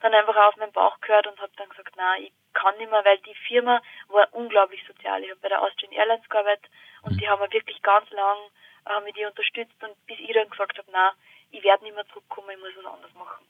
[0.01, 3.05] dann einfach auf meinen Bauch gehört und habe dann gesagt, na, ich kann nicht mehr,
[3.05, 5.23] weil die Firma war unglaublich sozial.
[5.23, 6.71] Ich habe bei der Austrian Airlines gearbeitet
[7.03, 7.19] und Mhm.
[7.19, 8.39] die haben mir wirklich ganz lang
[8.87, 11.13] äh, haben mich die unterstützt und bis ich dann gesagt habe, na,
[11.51, 13.47] ich werde nicht mehr zurückkommen, ich muss was anderes machen.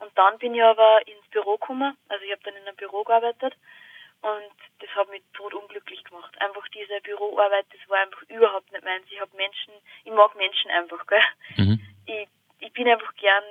[0.00, 3.02] Und dann bin ich aber ins Büro gekommen, also ich habe dann in einem Büro
[3.02, 3.54] gearbeitet
[4.22, 6.40] und das hat mich totunglücklich gemacht.
[6.40, 9.06] Einfach diese Büroarbeit, das war einfach überhaupt nicht meins.
[9.10, 9.72] Ich habe Menschen,
[10.04, 11.22] ich mag Menschen einfach, gell.
[11.56, 11.80] Mhm.
[12.06, 12.28] Ich,
[12.60, 13.44] ich bin einfach gern,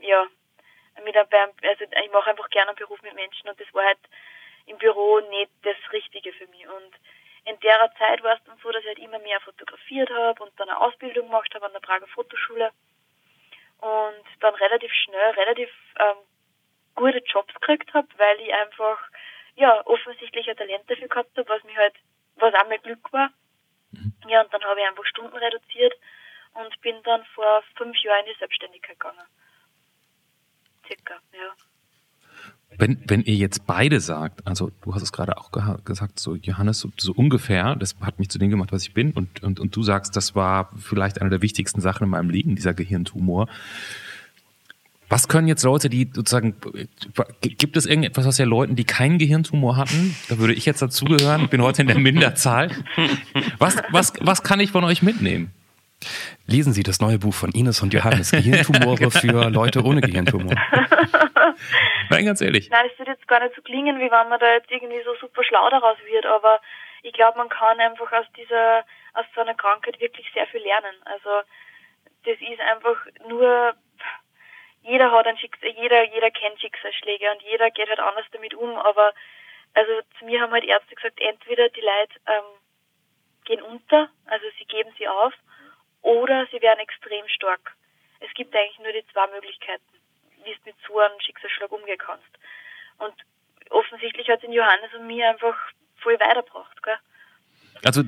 [0.00, 0.26] ja,
[1.04, 3.98] mit einem, also ich mache einfach gerne einen Beruf mit Menschen und das war halt
[4.66, 6.68] im Büro nicht das Richtige für mich.
[6.68, 6.92] Und
[7.44, 10.52] in der Zeit war es dann so, dass ich halt immer mehr fotografiert habe und
[10.58, 12.70] dann eine Ausbildung gemacht habe an der Prager Fotoschule
[13.80, 16.16] und dann relativ schnell relativ ähm,
[16.94, 18.98] gute Jobs gekriegt habe, weil ich einfach
[19.54, 21.94] ja offensichtlich ein Talent dafür gehabt habe, was mich halt
[22.36, 23.30] was auch mein Glück war.
[23.92, 24.14] Mhm.
[24.28, 25.94] Ja, und dann habe ich einfach Stunden reduziert
[26.54, 29.26] und bin dann vor fünf Jahren in die Selbstständigkeit gegangen.
[30.88, 31.52] Circa, ja.
[32.76, 35.50] Wenn, wenn ihr jetzt beide sagt, also du hast es gerade auch
[35.84, 39.12] gesagt, so Johannes, so, so, ungefähr, das hat mich zu dem gemacht, was ich bin,
[39.12, 42.54] und, und, und du sagst, das war vielleicht eine der wichtigsten Sachen in meinem Leben,
[42.54, 43.48] dieser Gehirntumor.
[45.08, 46.54] Was können jetzt Leute, die sozusagen,
[47.40, 51.44] gibt es irgendetwas, was ja Leuten, die keinen Gehirntumor hatten, da würde ich jetzt dazugehören,
[51.44, 52.70] ich bin heute in der Minderzahl.
[53.58, 55.50] Was, was, was kann ich von euch mitnehmen?
[56.46, 59.10] Lesen Sie das neue Buch von Ines und Johannes, Gehirntumore genau.
[59.10, 60.54] für Leute ohne Gehirntumor.
[62.10, 62.70] Nein, ganz ehrlich.
[62.70, 65.14] Nein, es wird jetzt gar nicht so klingen, wie wenn man da jetzt irgendwie so
[65.20, 66.60] super schlau daraus wird, aber
[67.02, 68.84] ich glaube, man kann einfach aus dieser,
[69.14, 70.94] aus so einer Krankheit wirklich sehr viel lernen.
[71.04, 71.30] Also,
[72.24, 72.96] das ist einfach
[73.28, 73.74] nur,
[74.82, 78.76] jeder hat ein Schicksal, jeder, jeder kennt Schicksalsschläge und jeder geht halt anders damit um,
[78.76, 79.12] aber,
[79.74, 82.58] also zu mir haben halt Ärzte gesagt, entweder die Leute ähm,
[83.44, 85.32] gehen unter, also sie geben sie auf,
[86.08, 87.76] oder sie werden extrem stark.
[88.20, 89.84] Es gibt eigentlich nur die zwei Möglichkeiten,
[90.42, 92.32] wie du mit so einem Schicksalsschlag umgehen kannst.
[92.96, 93.14] Und
[93.70, 95.54] offensichtlich hat in Johannes und mir einfach
[95.96, 96.82] voll weitergebracht.
[96.82, 96.96] Gell?
[97.84, 98.02] Also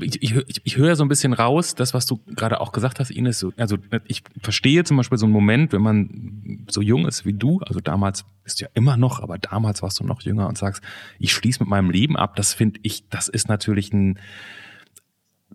[0.00, 3.10] ich, ich, ich höre so ein bisschen raus, das, was du gerade auch gesagt hast,
[3.10, 3.44] Ines.
[3.58, 7.60] Also ich verstehe zum Beispiel so einen Moment, wenn man so jung ist wie du,
[7.66, 10.82] also damals bist du ja immer noch, aber damals warst du noch jünger und sagst,
[11.18, 14.18] ich schließe mit meinem Leben ab, das finde ich, das ist natürlich ein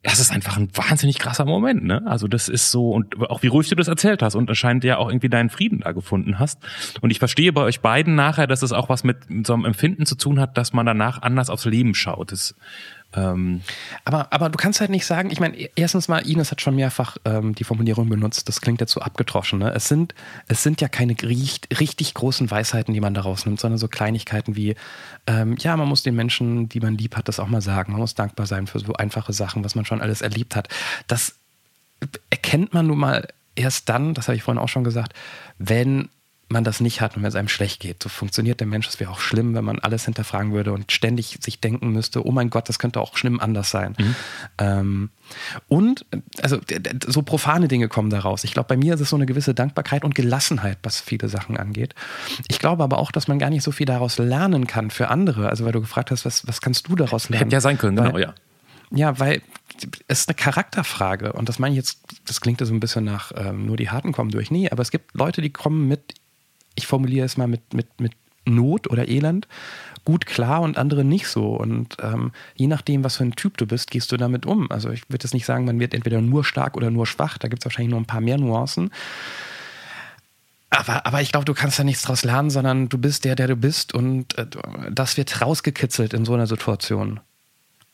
[0.06, 2.04] das ist einfach ein wahnsinnig krasser Moment, ne?
[2.06, 4.98] Also das ist so und auch wie ruhig du das erzählt hast und anscheinend ja
[4.98, 6.60] auch irgendwie deinen Frieden da gefunden hast.
[7.02, 10.06] Und ich verstehe bei euch beiden nachher, dass es auch was mit so einem Empfinden
[10.06, 12.32] zu tun hat, dass man danach anders aufs Leben schaut.
[12.32, 12.56] Das
[13.16, 13.62] ähm
[14.04, 17.18] aber, aber du kannst halt nicht sagen, ich meine, erstens mal, Ines hat schon mehrfach
[17.26, 19.60] ähm, die Formulierung benutzt, das klingt jetzt so abgetroschen.
[19.60, 19.72] Ne?
[19.74, 20.14] Es, sind,
[20.48, 24.56] es sind ja keine richtig, richtig großen Weisheiten, die man daraus nimmt, sondern so Kleinigkeiten
[24.56, 24.76] wie,
[25.28, 27.94] ähm, ja, man muss den Menschen, die man lieb hat, das auch mal sagen.
[27.94, 30.68] Man muss dankbar sein für so einfache Sachen, was man schon alles erlebt hat.
[31.08, 31.36] Das
[32.30, 35.14] erkennt man nun mal erst dann, das habe ich vorhin auch schon gesagt,
[35.58, 36.10] wenn
[36.48, 38.04] man das nicht hat und wenn es einem schlecht geht.
[38.04, 38.88] So funktioniert der Mensch.
[38.88, 42.32] Es wäre auch schlimm, wenn man alles hinterfragen würde und ständig sich denken müsste, oh
[42.32, 43.96] mein Gott, das könnte auch schlimm anders sein.
[43.98, 44.16] Mhm.
[44.60, 45.10] Ähm,
[45.68, 46.06] und
[46.42, 46.60] also
[47.08, 48.44] so profane Dinge kommen daraus.
[48.44, 51.58] Ich glaube, bei mir ist es so eine gewisse Dankbarkeit und Gelassenheit, was viele Sachen
[51.58, 51.96] angeht.
[52.48, 55.50] Ich glaube aber auch, dass man gar nicht so viel daraus lernen kann für andere.
[55.50, 57.46] Also weil du gefragt hast, was, was kannst du daraus lernen?
[57.46, 58.36] Hätte ja sein können, weil, genau, ja.
[58.92, 59.42] Ja, weil
[60.08, 63.04] es ist eine Charakterfrage und das meine ich jetzt, das klingt ja so ein bisschen
[63.04, 64.52] nach ähm, nur die Harten kommen durch.
[64.52, 66.14] Nee, aber es gibt Leute, die kommen mit
[66.76, 68.14] ich formuliere es mal mit, mit, mit
[68.46, 69.48] Not oder Elend
[70.06, 71.56] gut klar und andere nicht so.
[71.56, 74.72] Und ähm, je nachdem, was für ein Typ du bist, gehst du damit um.
[74.72, 77.38] Also ich würde jetzt nicht sagen, man wird entweder nur stark oder nur schwach.
[77.40, 78.92] Da gibt es wahrscheinlich nur ein paar mehr Nuancen.
[80.70, 83.48] Aber, aber ich glaube, du kannst da nichts draus lernen, sondern du bist der, der
[83.48, 84.46] du bist und äh,
[84.92, 87.20] das wird rausgekitzelt in so einer Situation.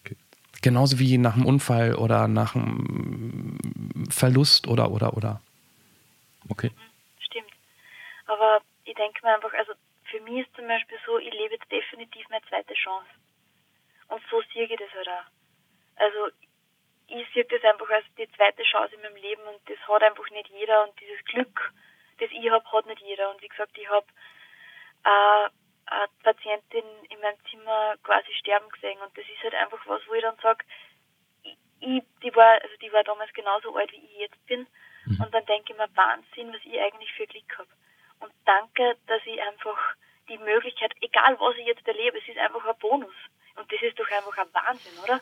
[0.03, 0.17] Okay.
[0.61, 3.57] Genauso wie nach einem Unfall oder nach einem
[4.09, 5.41] Verlust oder, oder, oder.
[6.49, 6.71] Okay.
[7.19, 7.51] Stimmt.
[8.25, 9.73] Aber ich denke mir einfach, also
[10.03, 13.09] für mich ist zum Beispiel so, ich lebe jetzt definitiv meine zweite Chance.
[14.09, 15.31] Und so sehe ich das halt auch.
[15.95, 16.27] Also
[17.07, 20.29] ich sehe das einfach als die zweite Chance in meinem Leben und das hat einfach
[20.31, 21.71] nicht jeder und dieses Glück,
[22.19, 23.31] das ich habe, hat nicht jeder.
[23.31, 24.07] Und wie gesagt, ich habe
[25.05, 25.49] äh,
[25.85, 30.13] eine Patientin in meinem Zimmer quasi sterben gesehen und das ist halt einfach was, wo
[30.13, 30.65] ich dann sage,
[31.79, 34.67] ich, die war, also die war damals genauso alt wie ich jetzt bin
[35.05, 35.23] mhm.
[35.23, 37.69] und dann denke ich mir, Wahnsinn, was ich eigentlich für Glück habe
[38.21, 39.77] und danke, dass ich einfach
[40.29, 43.13] die Möglichkeit, egal was ich jetzt erlebe, es ist einfach ein Bonus.
[43.55, 45.19] Und das ist doch einfach ein Wahnsinn, oder?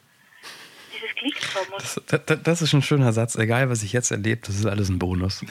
[0.94, 1.40] Dieses Klick
[1.78, 3.36] das, das, das, ist ein schöner Satz.
[3.36, 5.46] Egal, was ich jetzt erlebe, das ist alles ein Bonus.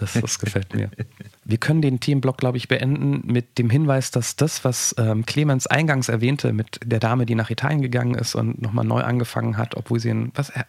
[0.00, 0.90] Das, das gefällt mir.
[1.48, 5.66] Wir können den Themenblock, glaube ich, beenden mit dem Hinweis, dass das, was ähm, Clemens
[5.66, 9.74] eingangs erwähnte, mit der Dame, die nach Italien gegangen ist und nochmal neu angefangen hat,
[9.74, 10.62] obwohl sie ein, was, äh,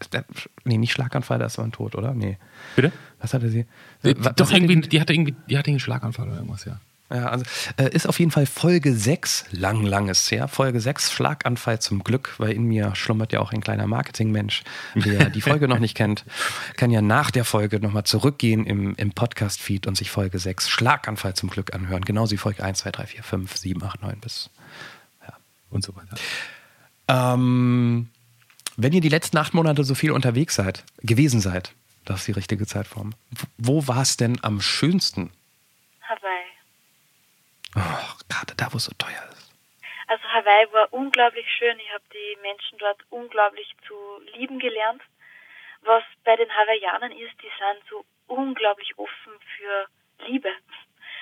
[0.63, 2.13] nee, nicht Schlaganfall, da ist ein Tod, oder?
[2.13, 2.37] Nee.
[2.77, 2.93] Bitte?
[3.19, 3.65] Was hatte sie?
[4.03, 6.79] Was Doch, irgendwie, die, die hatte irgendwie, die hatte einen Schlaganfall oder irgendwas, ja.
[7.11, 7.43] Ja, also
[7.77, 10.47] äh, ist auf jeden Fall Folge 6, lang, lang ist her.
[10.47, 14.63] Folge 6, Schlaganfall zum Glück, weil in mir schlummert ja auch ein kleiner Marketingmensch.
[14.93, 16.23] Wer die Folge noch nicht kennt,
[16.77, 21.33] kann ja nach der Folge nochmal zurückgehen im, im Podcast-Feed und sich Folge 6, Schlaganfall
[21.33, 22.05] zum Glück anhören.
[22.05, 24.51] Genauso wie Folge 1, 2, 3, 4, 5, 7, 8, 9 bis
[25.27, 25.33] ja.
[25.71, 26.15] und so weiter.
[27.07, 28.09] Ähm,
[28.77, 31.73] wenn ihr die letzten acht Monate so viel unterwegs seid, gewesen seid,
[32.05, 33.13] das ist die richtige Zeitform.
[33.57, 35.31] Wo war es denn am schönsten?
[37.75, 39.53] Oh, gerade da, wo es so teuer ist.
[40.07, 41.79] Also Hawaii war unglaublich schön.
[41.79, 43.95] Ich habe die Menschen dort unglaublich zu
[44.33, 45.03] lieben gelernt.
[45.81, 49.87] Was bei den Hawaiianern ist, die sind so unglaublich offen für
[50.25, 50.51] Liebe.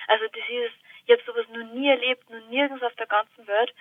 [0.08, 0.76] Also das ist,
[1.06, 3.74] ich habe sowas noch nie erlebt, noch nirgends auf der ganzen Welt,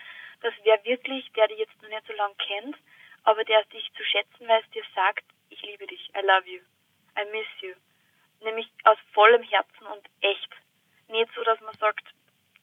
[0.43, 2.77] dass wer wirklich, der dich jetzt noch nicht so lange kennt,
[3.23, 6.61] aber der dich zu schätzen weiß, dir sagt, ich liebe dich, I love you,
[7.17, 7.75] I miss you.
[8.41, 10.51] Nämlich aus vollem Herzen und echt.
[11.09, 12.05] Nicht so, dass man sagt,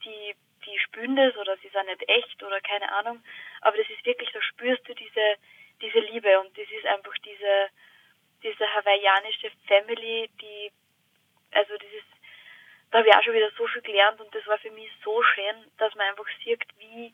[0.06, 0.36] die,
[0.66, 3.24] die spüren das oder sie sind nicht echt oder keine Ahnung,
[3.62, 5.36] aber das ist wirklich, da spürst du diese,
[5.82, 7.70] diese Liebe und das ist einfach diese,
[8.42, 10.72] diese hawaiianische Family, die,
[11.52, 12.08] also das ist,
[12.92, 15.22] da habe ich auch schon wieder so viel gelernt und das war für mich so
[15.24, 17.14] schön, dass man einfach sieht, wie,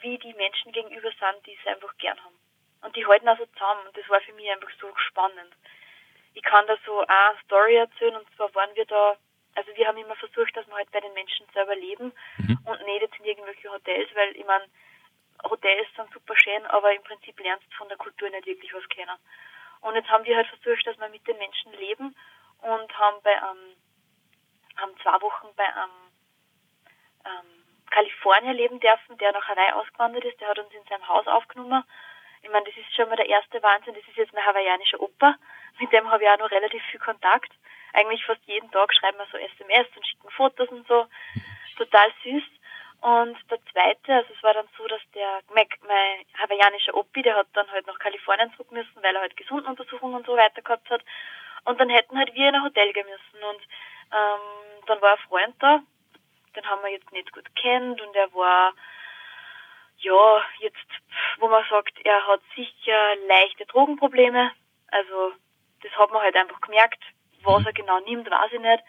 [0.00, 2.38] wie die Menschen gegenüber sind, die es einfach gern haben.
[2.82, 5.54] Und die halten auch so zusammen und das war für mich einfach so spannend.
[6.32, 9.18] Ich kann da so eine Story erzählen und zwar waren wir da,
[9.54, 12.58] also wir haben immer versucht, dass wir halt bei den Menschen selber leben mhm.
[12.64, 14.64] und nicht jetzt in irgendwelche Hotels, weil ich meine,
[15.48, 18.88] Hotels sind super schön, aber im Prinzip lernst du von der Kultur nicht wirklich was
[18.88, 19.16] kennen.
[19.80, 22.14] Und jetzt haben wir halt versucht, dass wir mit den Menschen leben
[22.60, 23.76] und haben bei einem,
[24.76, 25.90] haben zwei Wochen bei einem
[27.24, 30.40] ähm, Kalifornier leben dürfen, der nach Hawaii ausgewandert ist.
[30.40, 31.84] Der hat uns in seinem Haus aufgenommen.
[32.42, 33.94] Ich meine, das ist schon mal der erste Wahnsinn.
[33.94, 35.36] Das ist jetzt mein hawaiianischer Opa.
[35.78, 37.52] Mit dem habe ich auch noch relativ viel Kontakt.
[37.92, 41.06] Eigentlich fast jeden Tag schreiben wir so SMS und schicken Fotos und so.
[41.76, 42.42] Total süß.
[43.00, 47.36] Und der zweite, also es war dann so, dass der mein, mein hawaiianischer Opi, der
[47.36, 50.90] hat dann halt nach Kalifornien zurück müssen, weil er halt Gesundenuntersuchungen und so weiter gehabt
[50.90, 51.02] hat.
[51.64, 53.44] Und dann hätten halt wir in ein Hotel gehen müssen.
[53.44, 53.62] Und
[54.12, 55.80] ähm, dann war ein Freund da,
[56.56, 58.74] den haben wir jetzt nicht gut kennt und er war
[59.98, 60.88] ja jetzt,
[61.38, 64.50] wo man sagt, er hat sicher leichte Drogenprobleme.
[64.90, 65.32] Also
[65.82, 67.02] das hat man halt einfach gemerkt.
[67.42, 68.82] Was er genau nimmt, weiß ich nicht.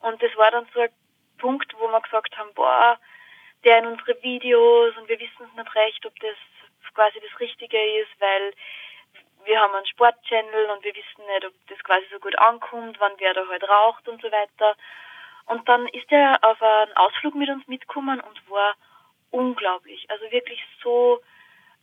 [0.00, 0.90] Und das war dann so ein
[1.38, 2.98] Punkt, wo wir gesagt haben, boah,
[3.64, 6.36] der in unsere Videos und wir wissen es nicht recht, ob das
[6.94, 8.52] quasi das Richtige ist, weil
[9.44, 13.12] wir haben einen Sportchannel und wir wissen nicht, ob das quasi so gut ankommt, wann
[13.18, 14.76] wer da halt raucht und so weiter.
[15.46, 18.74] Und dann ist er auf einen Ausflug mit uns mitgekommen und war
[19.30, 20.08] unglaublich.
[20.10, 21.20] Also wirklich so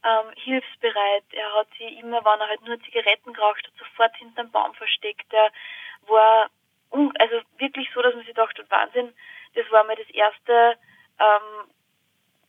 [0.04, 1.24] ähm, hilfsbereit.
[1.32, 5.32] Er hat sie immer, wenn er halt nur Zigaretten geraucht hat, sofort hinterm Baum versteckt.
[5.34, 5.52] Er
[6.08, 6.50] war
[6.92, 9.14] also wirklich so, dass man sich dachte, Wahnsinn,
[9.56, 10.78] das war mir das erste,
[11.20, 11.70] ähm,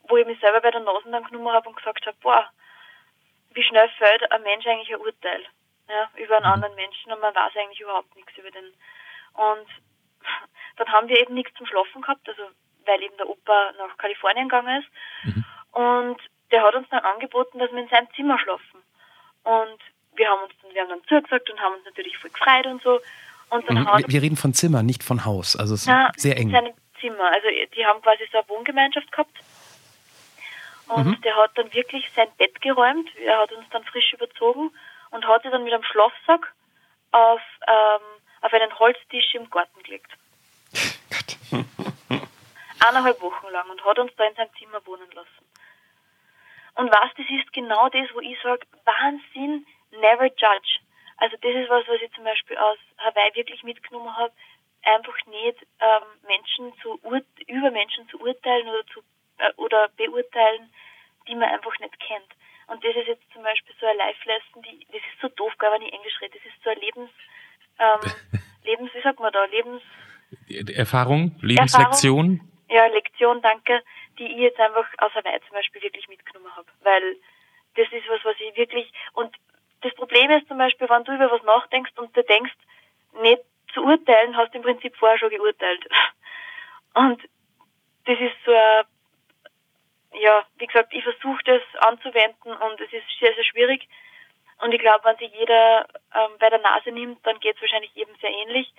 [0.09, 2.48] wo ich mich selber bei der Nase dann genommen habe und gesagt habe, boah,
[3.52, 5.44] wie schnell fällt ein Mensch eigentlich ein Urteil
[5.88, 8.72] ja, über einen anderen Menschen und man weiß eigentlich überhaupt nichts über den.
[9.34, 9.68] Und
[10.76, 12.42] dann haben wir eben nichts zum Schlafen gehabt, also
[12.84, 14.88] weil eben der Opa nach Kalifornien gegangen ist.
[15.24, 15.44] Mhm.
[15.72, 18.82] Und der hat uns dann angeboten, dass wir in seinem Zimmer schlafen.
[19.44, 19.78] Und
[20.14, 22.82] wir haben uns dann, wir haben dann zugesagt und haben uns natürlich voll gefreut und
[22.82, 23.00] so.
[23.51, 23.86] Und dann mhm.
[23.86, 25.57] wir, wir reden von Zimmer, nicht von Haus.
[25.57, 26.49] Also es ist na, sehr eng.
[26.49, 27.32] In seinem Zimmer.
[27.32, 29.36] Also die haben quasi so eine Wohngemeinschaft gehabt.
[30.88, 31.20] Und mhm.
[31.22, 33.09] der hat dann wirklich sein Bett geräumt.
[33.16, 34.70] Er hat uns dann frisch überzogen
[35.11, 36.53] und hat sich dann mit einem Schlafsack
[37.12, 38.03] auf, ähm,
[38.40, 40.11] auf einen Holztisch im Garten gelegt.
[41.11, 41.74] Gott.
[42.80, 45.28] Eineinhalb Wochen lang und hat uns da in seinem Zimmer wohnen lassen.
[46.76, 50.78] Und was, das ist genau das, wo ich sage, Wahnsinn, never judge.
[51.19, 54.33] Also das ist was, was ich zum Beispiel aus Hawaii wirklich mitgenommen habe,
[54.83, 56.99] einfach nicht ähm, Menschen zu
[57.47, 59.01] über Menschen zu urteilen oder zu
[59.39, 60.73] äh, oder beurteilen,
[61.27, 62.31] die man einfach nicht kennt.
[62.69, 65.73] Und das ist jetzt zum Beispiel so eine Live-Lesson, die das ist so doof, gar
[65.73, 67.11] wenn ich Englisch rede, das ist so ein Lebens
[67.79, 68.12] ähm,
[68.64, 69.83] Lebens, wie sagt man da, Lebens
[70.75, 72.33] Erfahrung, Lebenslektion?
[72.33, 73.83] Erfahrung, ja, Lektion, danke,
[74.19, 76.69] die ich jetzt einfach aus Hawaii zum Beispiel wirklich mitgenommen habe.
[76.83, 77.16] Weil
[77.77, 79.35] das ist was, was ich wirklich, und
[79.83, 82.55] das Problem ist zum Beispiel, wenn du über was nachdenkst und du denkst,
[83.22, 85.87] nicht zu urteilen, hast du im Prinzip vorher schon geurteilt.
[86.95, 87.22] Und
[88.07, 88.85] das ist so ein,
[90.20, 93.87] ja, wie gesagt, ich versuche das anzuwenden und es ist sehr, sehr schwierig.
[94.61, 97.95] Und ich glaube, wenn sich jeder ähm, bei der Nase nimmt, dann geht es wahrscheinlich
[97.95, 98.72] jedem sehr ähnlich.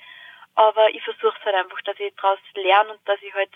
[0.56, 3.52] Aber ich versuche es halt einfach, dass ich daraus lerne und dass ich halt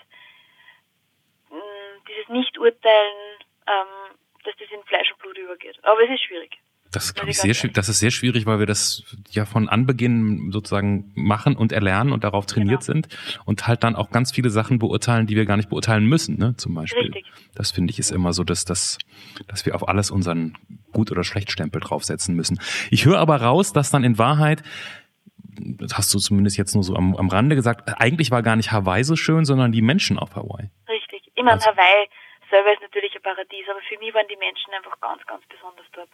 [1.50, 5.78] mm, dieses Nicht-Urteilen, ähm, dass das in Fleisch und Blut übergeht.
[5.82, 6.58] Aber es ist schwierig.
[6.94, 7.74] Das ist, ich, sehr schwierig.
[7.74, 12.24] Das ist sehr schwierig, weil wir das ja von Anbeginn sozusagen machen und erlernen und
[12.24, 12.92] darauf trainiert genau.
[12.92, 13.08] sind
[13.44, 16.56] und halt dann auch ganz viele Sachen beurteilen, die wir gar nicht beurteilen müssen, ne?
[16.56, 17.02] Zum Beispiel.
[17.02, 17.26] Richtig.
[17.54, 18.98] Das finde ich ist immer so, dass, dass,
[19.46, 20.56] dass wir auf alles unseren
[20.92, 22.60] Gut- oder Schlechtstempel draufsetzen müssen.
[22.90, 24.62] Ich höre aber raus, dass dann in Wahrheit
[25.56, 28.72] das hast du zumindest jetzt nur so am, am Rande gesagt, eigentlich war gar nicht
[28.72, 30.70] Hawaii so schön, sondern die Menschen auf Hawaii.
[30.88, 31.30] Richtig.
[31.36, 31.66] Immer also.
[31.66, 32.08] Hawaii
[32.50, 35.86] selber ist natürlich ein Paradies, aber für mich waren die Menschen einfach ganz, ganz besonders
[35.92, 36.10] dort.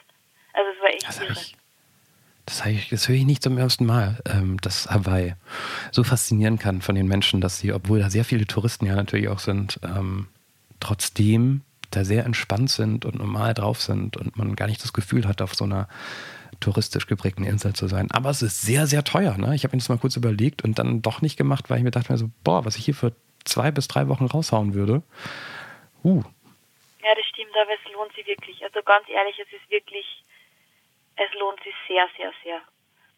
[0.53, 1.43] Also es war echt das.
[1.43, 1.57] Ich,
[2.47, 5.35] das, ich, das höre ich nicht zum ersten Mal, ähm, dass Hawaii
[5.93, 9.29] so faszinieren kann von den Menschen, dass sie, obwohl da sehr viele Touristen ja natürlich
[9.29, 10.29] auch sind, ähm,
[10.81, 15.27] trotzdem da sehr entspannt sind und normal drauf sind und man gar nicht das Gefühl
[15.27, 15.89] hat, auf so einer
[16.61, 18.09] touristisch geprägten Insel zu sein.
[18.11, 19.37] Aber es ist sehr, sehr teuer.
[19.39, 19.55] Ne?
[19.55, 21.91] Ich habe mir das mal kurz überlegt und dann doch nicht gemacht, weil ich mir
[21.91, 23.13] dachte mir so, boah, was ich hier für
[23.45, 25.03] zwei bis drei Wochen raushauen würde.
[26.05, 26.23] Uh.
[27.03, 28.63] Ja, das stimmt, aber es lohnt sich wirklich.
[28.63, 30.23] Also ganz ehrlich, es ist wirklich,
[31.21, 32.61] es lohnt sich sehr, sehr, sehr.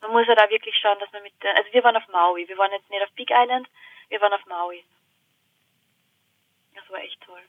[0.01, 2.59] Man muss halt auch wirklich schauen, dass man mit also wir waren auf Maui, wir
[2.59, 3.69] waren jetzt nicht auf Big Island,
[4.09, 4.83] wir waren auf Maui.
[6.75, 7.41] Das war echt toll.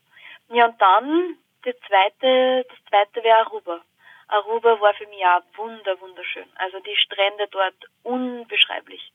[0.50, 3.82] Ja, und dann, das zweite, das zweite wäre Aruba.
[4.28, 6.46] Aruba war für mich auch wunder, wunderschön.
[6.56, 9.12] Also die Strände dort unbeschreiblich.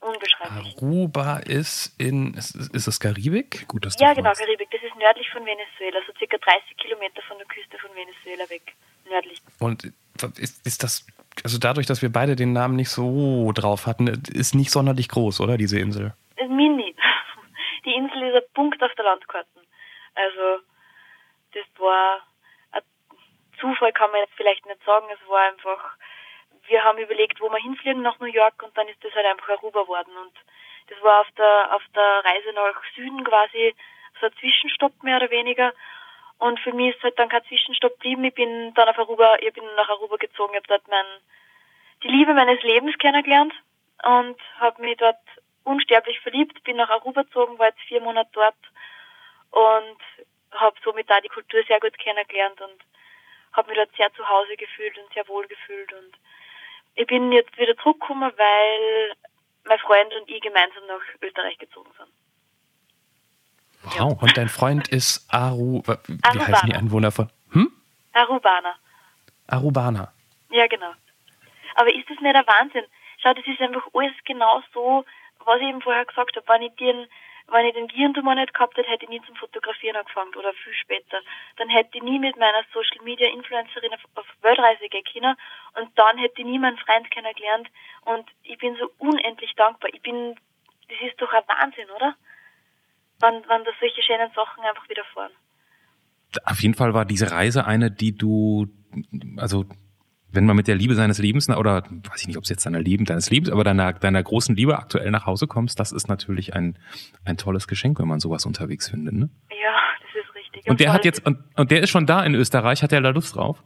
[0.00, 0.76] Unbeschreiblich.
[0.78, 3.68] Aruba ist in, ist, ist es Karibik?
[3.68, 4.42] Gut, dass Ja, du genau, fragst.
[4.42, 4.70] Karibik.
[4.72, 8.74] Das ist nördlich von Venezuela, so circa 30 Kilometer von der Küste von Venezuela weg.
[9.08, 9.40] Nördlich.
[9.60, 9.92] Und
[10.24, 11.06] ist, ist das,
[11.44, 15.40] also dadurch, dass wir beide den Namen nicht so drauf hatten, ist nicht sonderlich groß,
[15.40, 16.14] oder, diese Insel?
[16.36, 16.94] Ist mini.
[17.84, 19.48] Die Insel ist ein Punkt auf der Landkarte.
[20.14, 20.62] Also,
[21.54, 22.20] das war
[22.72, 22.82] ein
[23.60, 25.06] Zufall, kann man jetzt vielleicht nicht sagen.
[25.12, 25.96] Es war einfach,
[26.68, 29.48] wir haben überlegt, wo wir hinfliegen nach New York und dann ist das halt einfach
[29.48, 30.12] Aruba geworden.
[30.16, 30.34] Und
[30.88, 33.74] das war auf der, auf der Reise nach Süden quasi
[34.20, 35.72] so ein Zwischenstopp mehr oder weniger.
[36.42, 38.24] Und für mich ist halt dann kein Zwischenstopp geblieben.
[38.24, 41.06] Ich bin dann auf Aruba, ich bin nach Aruba gezogen, ich habe dort mein,
[42.02, 43.52] die Liebe meines Lebens kennengelernt
[44.02, 45.20] und habe mich dort
[45.62, 48.56] unsterblich verliebt, bin nach Aruba gezogen, war jetzt vier Monate dort
[49.52, 49.98] und
[50.50, 52.82] habe somit da die Kultur sehr gut kennengelernt und
[53.52, 56.12] habe mich dort sehr zu Hause gefühlt und sehr wohl gefühlt und
[56.96, 59.12] ich bin jetzt wieder zurückgekommen, weil
[59.62, 62.10] mein Freund und ich gemeinsam nach Österreich gezogen sind.
[63.84, 64.22] Wow.
[64.22, 66.48] Und dein Freund ist Aru, wie Arubaner.
[66.48, 67.30] heißen die Einwohner von?
[67.52, 67.72] Hm?
[68.12, 68.74] Arubaner.
[69.48, 70.12] Arubaner.
[70.50, 70.92] Ja, genau.
[71.74, 72.84] Aber ist das nicht ein Wahnsinn?
[73.22, 75.04] Schau, das ist einfach alles genau so,
[75.44, 76.46] was ich eben vorher gesagt habe.
[76.48, 77.06] Wenn ich den,
[77.48, 80.74] wenn ich den Gehirntumor nicht gehabt hätte, hätte ich nie zum Fotografieren angefangen oder viel
[80.74, 81.18] später.
[81.56, 85.36] Dann hätte ich nie mit meiner Social Media Influencerin auf, auf Weltreise gehen können
[85.74, 87.68] und dann hätte ich nie meinen Freund kennengelernt
[88.02, 89.90] und ich bin so unendlich dankbar.
[89.92, 90.34] Ich bin,
[90.88, 92.14] das ist doch ein Wahnsinn, oder?
[93.22, 95.32] Wenn, wenn da solche schönen Sachen einfach widerfahren.
[96.44, 98.66] Auf jeden Fall war diese Reise eine, die du,
[99.36, 99.64] also
[100.32, 102.80] wenn man mit der Liebe seines Lebens, oder weiß ich nicht, ob es jetzt deiner
[102.80, 106.54] Liebe, deines Lebens, aber deiner, deiner großen Liebe aktuell nach Hause kommst, das ist natürlich
[106.54, 106.78] ein,
[107.24, 109.14] ein tolles Geschenk, wenn man sowas unterwegs findet.
[109.14, 109.28] Ne?
[109.50, 110.68] Ja, das ist richtig.
[110.68, 113.02] Und der vor hat jetzt, und, und der ist schon da in Österreich, hat der
[113.02, 113.62] da Lust drauf?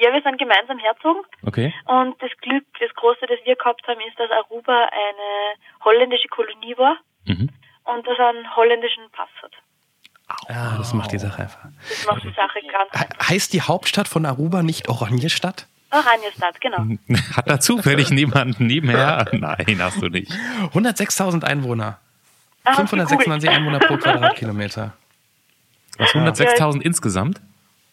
[0.00, 1.22] Ja, wir sind gemeinsam herzogen.
[1.46, 1.72] Okay.
[1.86, 6.76] Und das Glück, das Große, das wir gehabt haben, ist, dass Aruba eine holländische Kolonie
[6.76, 7.48] war Mhm.
[7.84, 9.52] Und dass er einen holländischen Pass hat.
[10.48, 11.68] Ah, das macht die Sache einfach.
[11.88, 15.66] Das macht die Sache ganz He- Heißt die Hauptstadt von Aruba nicht Oraniestadt?
[15.90, 16.78] Oranjestadt, genau.
[17.36, 19.26] Hat da zufällig jemanden nebenher?
[19.32, 20.32] Nein, hast du nicht.
[20.72, 21.98] 106.000 Einwohner.
[22.64, 23.54] Ah, 526 cool.
[23.56, 24.94] Einwohner pro Quadratkilometer.
[25.98, 27.40] Was, 106.000 insgesamt?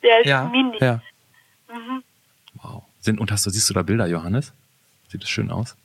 [0.01, 0.77] Der ist Ja, mini.
[0.79, 1.01] ja.
[2.63, 2.83] Wow.
[3.01, 4.53] Sind, und hast du, siehst du da Bilder, Johannes?
[5.09, 5.75] Sieht das schön aus?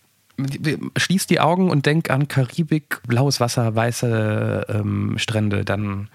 [0.97, 5.65] Schließ die Augen und denk an Karibik, blaues Wasser, weiße ähm, Strände.
[5.65, 6.09] Dann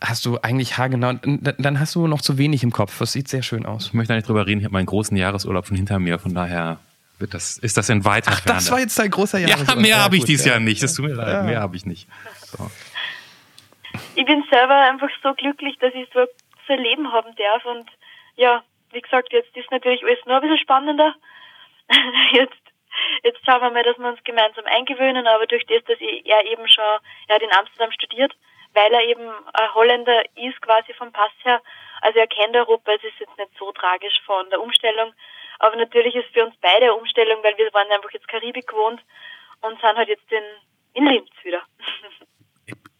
[0.00, 1.14] hast du eigentlich haargenau.
[1.14, 2.98] Dann hast du noch zu wenig im Kopf.
[2.98, 3.86] Das sieht sehr schön aus.
[3.86, 6.34] Ich möchte da nicht drüber reden, ich habe meinen großen Jahresurlaub schon hinter mir, von
[6.34, 6.78] daher
[7.18, 8.58] wird das, ist das in weiter Ach, Ferne.
[8.58, 9.82] das war jetzt dein großer ja, Jahresurlaub.
[9.82, 10.52] mehr habe ich dieses ja.
[10.52, 10.82] Jahr nicht.
[10.82, 12.08] Das tut mir leid, mehr habe ich nicht.
[12.44, 12.70] So.
[14.16, 16.26] Ich bin selber einfach so glücklich, dass ich so,
[16.66, 17.64] so ein Leben haben darf.
[17.64, 17.88] Und
[18.36, 18.62] ja,
[18.92, 21.14] wie gesagt, jetzt ist natürlich alles noch ein bisschen spannender.
[22.32, 22.63] jetzt,
[23.22, 25.26] jetzt schauen wir mal, dass wir uns gemeinsam eingewöhnen.
[25.26, 26.84] Aber durch das, dass er eben schon,
[27.28, 28.34] er hat in Amsterdam studiert,
[28.72, 31.60] weil er eben ein Holländer ist, quasi vom Pass her.
[32.00, 35.12] Also er kennt Europa, es ist jetzt nicht so tragisch von der Umstellung.
[35.58, 39.00] Aber natürlich ist für uns beide eine Umstellung, weil wir waren einfach jetzt Karibik gewohnt
[39.62, 40.44] und sind halt jetzt in,
[40.94, 41.62] in Linz wieder.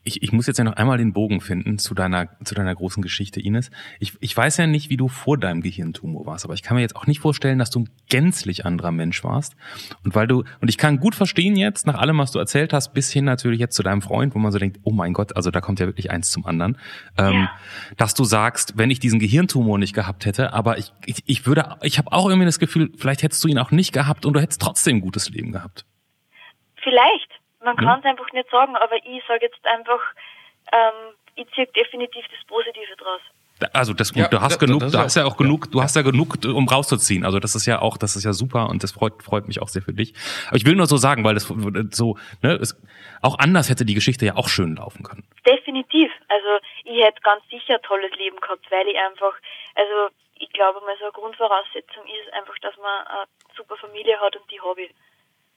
[0.05, 3.03] Ich, ich muss jetzt ja noch einmal den Bogen finden zu deiner, zu deiner großen
[3.03, 3.71] Geschichte, Ines.
[3.99, 6.83] Ich, ich weiß ja nicht, wie du vor deinem Gehirntumor warst, aber ich kann mir
[6.83, 9.57] jetzt auch nicht vorstellen, dass du ein gänzlich anderer Mensch warst.
[10.05, 12.93] Und weil du, und ich kann gut verstehen jetzt, nach allem, was du erzählt hast,
[12.93, 15.51] bis hin natürlich jetzt zu deinem Freund, wo man so denkt, oh mein Gott, also
[15.51, 16.77] da kommt ja wirklich eins zum anderen,
[17.17, 17.49] ähm,
[17.97, 21.77] dass du sagst, wenn ich diesen Gehirntumor nicht gehabt hätte, aber ich, ich, ich würde,
[21.83, 24.41] ich habe auch irgendwie das Gefühl, vielleicht hättest du ihn auch nicht gehabt und du
[24.41, 25.87] hättest trotzdem ein gutes Leben gehabt.
[26.83, 27.34] Vielleicht.
[27.65, 27.83] Man Ja.
[27.83, 30.01] kann es einfach nicht sagen, aber ich sage jetzt einfach,
[30.73, 33.21] ähm, ich ziehe definitiv das Positive draus.
[33.73, 35.37] Also das gut, Ja, du hast das- genug, das ist du auch- hast ja auch
[35.37, 37.25] genug, du hast ja genug, um rauszuziehen.
[37.25, 39.69] Also das ist ja auch, das ist ja super und das freut, freut mich auch
[39.69, 40.13] sehr für dich.
[40.49, 41.45] Aber ich will nur so sagen, weil das
[41.91, 42.77] so, ne, es,
[43.23, 45.25] auch anders hätte die Geschichte ja auch schön laufen können.
[45.47, 46.11] Definitiv.
[46.29, 46.49] Also
[46.85, 49.33] ich hätte ganz sicher ein tolles Leben gehabt, weil ich einfach,
[49.77, 53.25] also ich glaube mal so eine Grundvoraussetzung ist einfach, dass man eine
[53.57, 54.83] super Familie hat und die habe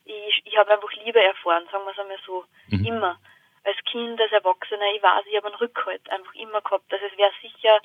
[0.07, 0.41] ich.
[0.45, 2.45] Ich, habe einfach Liebe erfahren, sagen wir es einmal so.
[2.69, 2.85] Mhm.
[2.85, 3.19] Immer.
[3.63, 6.91] als Kind, als Erwachsener, ich weiß, ich habe einen Rückhalt einfach immer gehabt.
[6.91, 7.79] Also es wäre sicher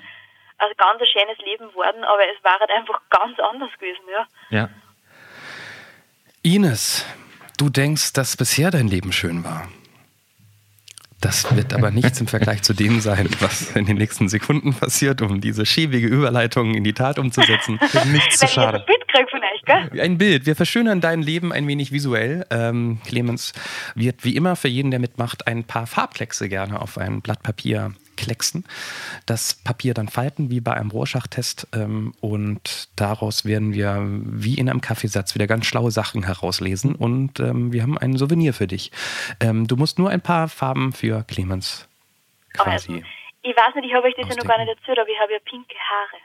[0.58, 4.26] ein ganz schönes Leben geworden, aber es war halt einfach ganz anders gewesen, ja.
[4.50, 4.68] Ja.
[6.42, 7.04] Ines,
[7.58, 9.68] du denkst, dass bisher dein Leben schön war.
[11.22, 15.22] Das wird aber nichts im Vergleich zu dem sein, was in den nächsten Sekunden passiert,
[15.22, 17.78] um diese schäbige Überleitung in die Tat umzusetzen.
[18.12, 18.80] Nichts zu schade.
[18.80, 20.00] ein Bild krieg von euch, gell?
[20.00, 20.46] Ein Bild.
[20.46, 22.44] Wir verschönern dein Leben ein wenig visuell.
[22.50, 23.52] Ähm, Clemens
[23.94, 27.92] wird wie immer für jeden, der mitmacht, ein paar Farbkleckse gerne auf ein Blatt Papier
[28.16, 28.64] klecksen.
[29.26, 31.68] Das Papier dann falten, wie bei einem Rorschach-Test.
[31.74, 36.94] Ähm, und daraus werden wir wie in einem Kaffeesatz wieder ganz schlaue Sachen herauslesen.
[36.94, 38.92] Und ähm, wir haben ein Souvenir für dich.
[39.40, 41.88] Ähm, du musst nur ein paar Farben für Clemens
[42.54, 42.94] quasi.
[42.94, 43.06] Also,
[43.42, 45.32] ich weiß nicht, ich habe euch das ja noch gar nicht erzählt, aber ich habe
[45.32, 46.22] ja pinke Haare.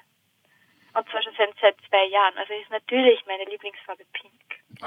[0.94, 2.38] Und zwar schon seit, seit zwei Jahren.
[2.38, 4.34] Also ist natürlich meine Lieblingsfarbe pink.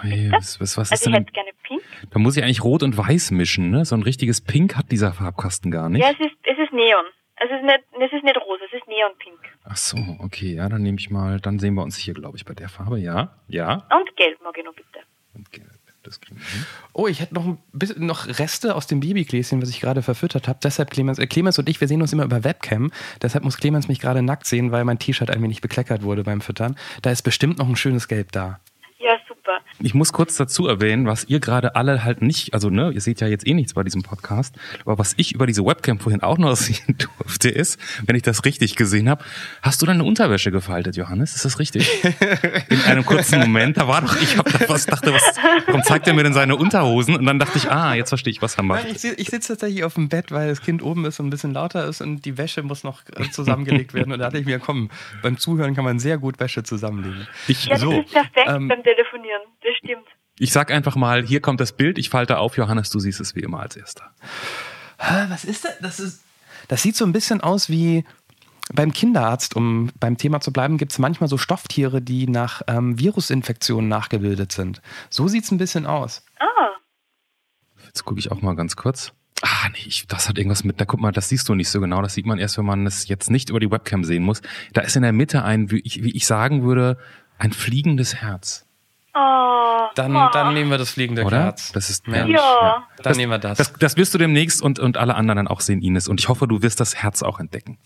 [0.03, 1.23] Ey, was, was, was ist Also ich denn?
[1.25, 1.83] hätte gerne pink.
[2.11, 3.85] Da muss ich eigentlich Rot und Weiß mischen, ne?
[3.85, 6.03] So ein richtiges Pink hat dieser Farbkasten gar nicht.
[6.03, 7.05] Ja, es ist, es ist Neon.
[7.43, 9.39] Es ist nicht, es ist nicht rosa, es ist Neonpink.
[9.65, 12.45] Ach so, okay, ja, dann nehme ich mal, dann sehen wir uns hier, glaube ich,
[12.45, 13.73] bei der Farbe, ja, ja.
[13.99, 14.99] Und gelb mag ich noch bitte.
[15.35, 15.67] Und gelb,
[16.03, 16.67] das kriegen wir hin.
[16.93, 20.49] Oh, ich hätte noch ein bisschen noch Reste aus dem Babygläschen, was ich gerade verfüttert
[20.49, 20.59] habe.
[20.63, 22.93] Deshalb Clemens, äh, Clemens und ich, wir sehen uns immer über Webcam.
[23.23, 26.43] Deshalb muss Clemens mich gerade nackt sehen, weil mein T-Shirt ein wenig bekleckert wurde beim
[26.43, 26.77] Füttern.
[27.01, 28.61] Da ist bestimmt noch ein schönes Gelb da.
[29.83, 33.21] Ich muss kurz dazu erwähnen, was ihr gerade alle halt nicht, also ne, ihr seht
[33.21, 34.55] ja jetzt eh nichts bei diesem Podcast,
[34.85, 38.45] aber was ich über diese Webcam vorhin auch noch sehen durfte, ist, wenn ich das
[38.45, 39.25] richtig gesehen habe,
[39.63, 41.35] hast du deine Unterwäsche gefaltet, Johannes?
[41.35, 41.89] Ist das richtig?
[42.69, 45.23] In einem kurzen Moment, da war doch, ich hab da was, dachte, was,
[45.67, 47.17] warum zeigt er mir denn seine Unterhosen?
[47.17, 48.85] Und dann dachte ich, ah, jetzt verstehe ich, was er macht.
[48.85, 51.31] Nein, ich, ich sitze tatsächlich auf dem Bett, weil das Kind oben ist und ein
[51.31, 54.13] bisschen lauter ist und die Wäsche muss noch äh, zusammengelegt werden.
[54.13, 54.91] Und da dachte ich mir, komm,
[55.23, 57.27] beim Zuhören kann man sehr gut Wäsche zusammenlegen.
[57.49, 59.41] Ich, Ja, so, das ist perfekt ähm, beim Telefonieren.
[59.71, 60.07] Das stimmt.
[60.39, 63.37] ich sag einfach mal, hier kommt das Bild, ich falte auf, Johannes, du siehst es
[63.37, 64.13] wie immer als erster.
[64.99, 65.79] Was ist das?
[65.81, 66.23] Das, ist,
[66.69, 68.05] das sieht so ein bisschen aus wie
[68.73, 72.99] beim Kinderarzt, um beim Thema zu bleiben, gibt es manchmal so Stofftiere, die nach ähm,
[72.99, 74.81] Virusinfektionen nachgebildet sind.
[75.09, 76.25] So sieht es ein bisschen aus.
[76.39, 76.47] Ah,
[77.87, 79.13] Jetzt gucke ich auch mal ganz kurz.
[79.43, 81.81] Ah, nee, ich, das hat irgendwas mit, da guck mal, das siehst du nicht so
[81.81, 82.03] genau.
[82.03, 84.43] Das sieht man erst, wenn man es jetzt nicht über die Webcam sehen muss.
[84.75, 86.99] Da ist in der Mitte ein, wie ich, wie ich sagen würde,
[87.39, 88.67] ein fliegendes Herz.
[89.15, 90.29] Oh, Dann, oh.
[90.33, 91.45] dann nehmen wir das fliegende Oder?
[91.45, 91.73] Herz.
[91.73, 92.33] Das ist Mensch.
[92.33, 92.87] Ja.
[93.03, 93.59] Dann nehmen wir das.
[93.59, 96.09] Das, das wirst du demnächst und, und alle anderen dann auch sehen, Ines.
[96.09, 97.79] Und ich hoffe, du wirst das Herz auch entdecken.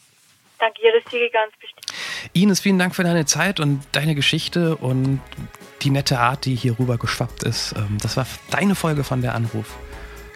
[0.59, 1.93] Danke, ja, das sehe ganz bestimmt.
[2.33, 5.21] Ines, vielen Dank für deine Zeit und deine Geschichte und
[5.83, 7.75] die nette Art, die hier rüber geschwappt ist.
[7.77, 9.77] Ähm, Das war deine Folge von der Anruf.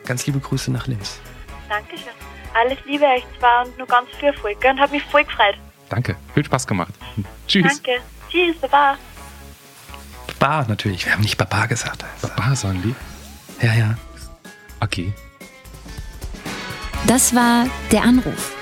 [0.07, 1.20] Ganz liebe Grüße nach Linz.
[1.68, 2.12] Dankeschön.
[2.55, 4.59] Alles Liebe euch zwei und nur ganz viel Erfolg.
[4.64, 5.55] Und hat mich voll gefreut.
[5.89, 6.93] Danke, viel Spaß gemacht.
[7.47, 7.80] Tschüss.
[7.82, 8.03] Danke.
[8.30, 8.97] Tschüss, Baba.
[10.39, 11.05] Baba natürlich.
[11.05, 12.05] Wir haben nicht Baba gesagt.
[12.22, 12.95] Baba, sagen die.
[13.64, 13.95] Ja, ja.
[14.80, 15.12] Okay.
[17.07, 18.55] Das war Der Anruf.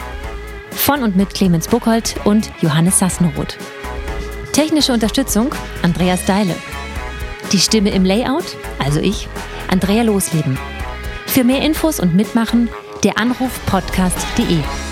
[0.70, 3.56] Von und mit Clemens Buchholz und Johannes Sassenroth.
[4.52, 6.54] Technische Unterstützung Andreas Deile.
[7.52, 9.28] Die Stimme im Layout, also ich,
[9.68, 10.58] Andrea Losleben.
[11.26, 12.68] Für mehr Infos und Mitmachen
[13.02, 14.85] der Anrufpodcast.de.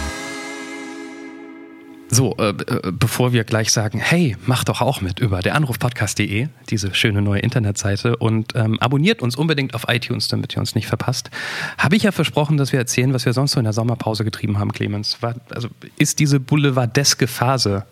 [2.15, 6.47] So, äh, äh, bevor wir gleich sagen, hey, macht doch auch mit über der Anrufpodcast.de,
[6.71, 10.87] diese schöne neue Internetseite und ähm, abonniert uns unbedingt auf iTunes, damit ihr uns nicht
[10.87, 11.31] verpasst.
[11.77, 14.61] Habe ich ja versprochen, dass wir erzählen, was wir sonst so in der Sommerpause getrieben
[14.61, 15.23] haben, Clemens.
[15.23, 17.85] War, also ist diese boulevardeske Phase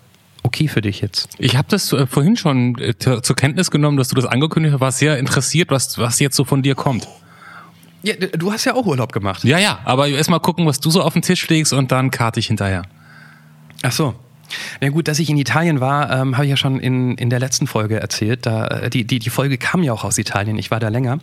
[0.44, 1.28] okay für dich jetzt?
[1.38, 4.80] Ich habe das äh, vorhin schon äh, zur Kenntnis genommen, dass du das angekündigt hast.
[4.80, 7.08] War sehr interessiert, was, was jetzt so von dir kommt.
[8.04, 9.42] Ja, du hast ja auch Urlaub gemacht.
[9.42, 12.12] Ja, ja, aber erst mal gucken, was du so auf den Tisch legst und dann
[12.12, 12.82] karte ich hinterher.
[13.82, 14.14] Ach so.
[14.80, 17.38] Na gut, dass ich in Italien war, ähm, habe ich ja schon in, in der
[17.38, 18.46] letzten Folge erzählt.
[18.46, 21.18] Da, äh, die, die, die Folge kam ja auch aus Italien, ich war da länger.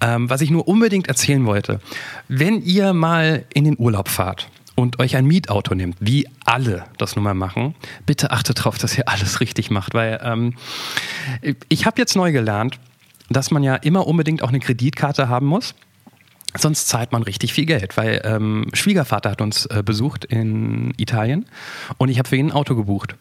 [0.00, 1.80] Ähm, was ich nur unbedingt erzählen wollte,
[2.28, 7.16] wenn ihr mal in den Urlaub fahrt und euch ein Mietauto nehmt, wie alle das
[7.16, 7.74] nun mal machen,
[8.06, 10.54] bitte achtet darauf, dass ihr alles richtig macht, weil ähm,
[11.68, 12.78] ich habe jetzt neu gelernt,
[13.28, 15.74] dass man ja immer unbedingt auch eine Kreditkarte haben muss.
[16.58, 21.46] Sonst zahlt man richtig viel Geld, weil ähm, Schwiegervater hat uns äh, besucht in Italien
[21.98, 23.14] und ich habe für ihn ein Auto gebucht,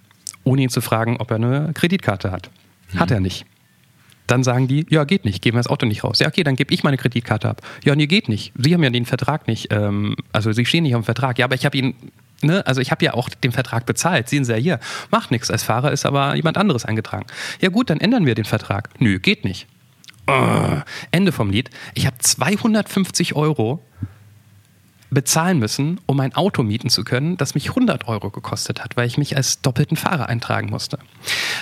[0.43, 2.49] ohne ihn zu fragen, ob er eine Kreditkarte hat.
[2.95, 3.45] Hat er nicht.
[4.25, 6.19] Dann sagen die, ja, geht nicht, geben wir das Auto nicht raus.
[6.19, 7.61] Ja, okay, dann gebe ich meine Kreditkarte ab.
[7.85, 8.51] Ja, nee, geht nicht.
[8.57, 11.39] Sie haben ja den Vertrag nicht, ähm, also Sie stehen nicht auf dem Vertrag.
[11.39, 11.95] Ja, aber ich habe ihn,
[12.41, 14.27] ne, also ich habe ja auch den Vertrag bezahlt.
[14.27, 14.79] Sehen Sie ja hier,
[15.11, 15.49] macht nichts.
[15.49, 17.27] Als Fahrer ist aber jemand anderes eingetragen.
[17.61, 18.89] Ja gut, dann ändern wir den Vertrag.
[18.99, 19.67] Nö, geht nicht.
[20.27, 21.69] Oh, Ende vom Lied.
[21.93, 23.83] Ich habe 250 Euro
[25.09, 29.07] bezahlen müssen, um ein Auto mieten zu können, das mich 100 Euro gekostet hat, weil
[29.07, 30.99] ich mich als doppelten Fahrer eintragen musste.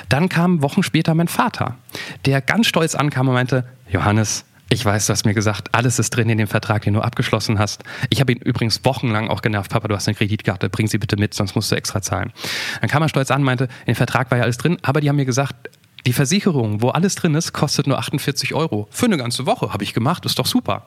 [0.10, 1.78] Dann kam Wochen später mein Vater,
[2.26, 6.10] der ganz stolz ankam und meinte, Johannes, Ich weiß, du hast mir gesagt, alles ist
[6.10, 7.84] drin in dem Vertrag, den du abgeschlossen hast.
[8.10, 11.18] Ich habe ihn übrigens wochenlang auch genervt, Papa, du hast eine Kreditkarte, bring sie bitte
[11.18, 12.34] mit, sonst musst du extra zahlen.
[12.82, 15.10] Dann kam er stolz an, meinte, in dem Vertrag war ja alles drin, aber die
[15.10, 15.70] haben mir gesagt,
[16.06, 18.88] die Versicherung, wo alles drin ist, kostet nur 48 Euro.
[18.92, 20.86] Für eine ganze Woche habe ich gemacht, ist doch super.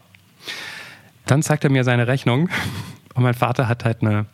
[1.27, 2.49] Dann zeigt er mir seine Rechnung
[3.15, 4.27] und mein Vater hat halt eine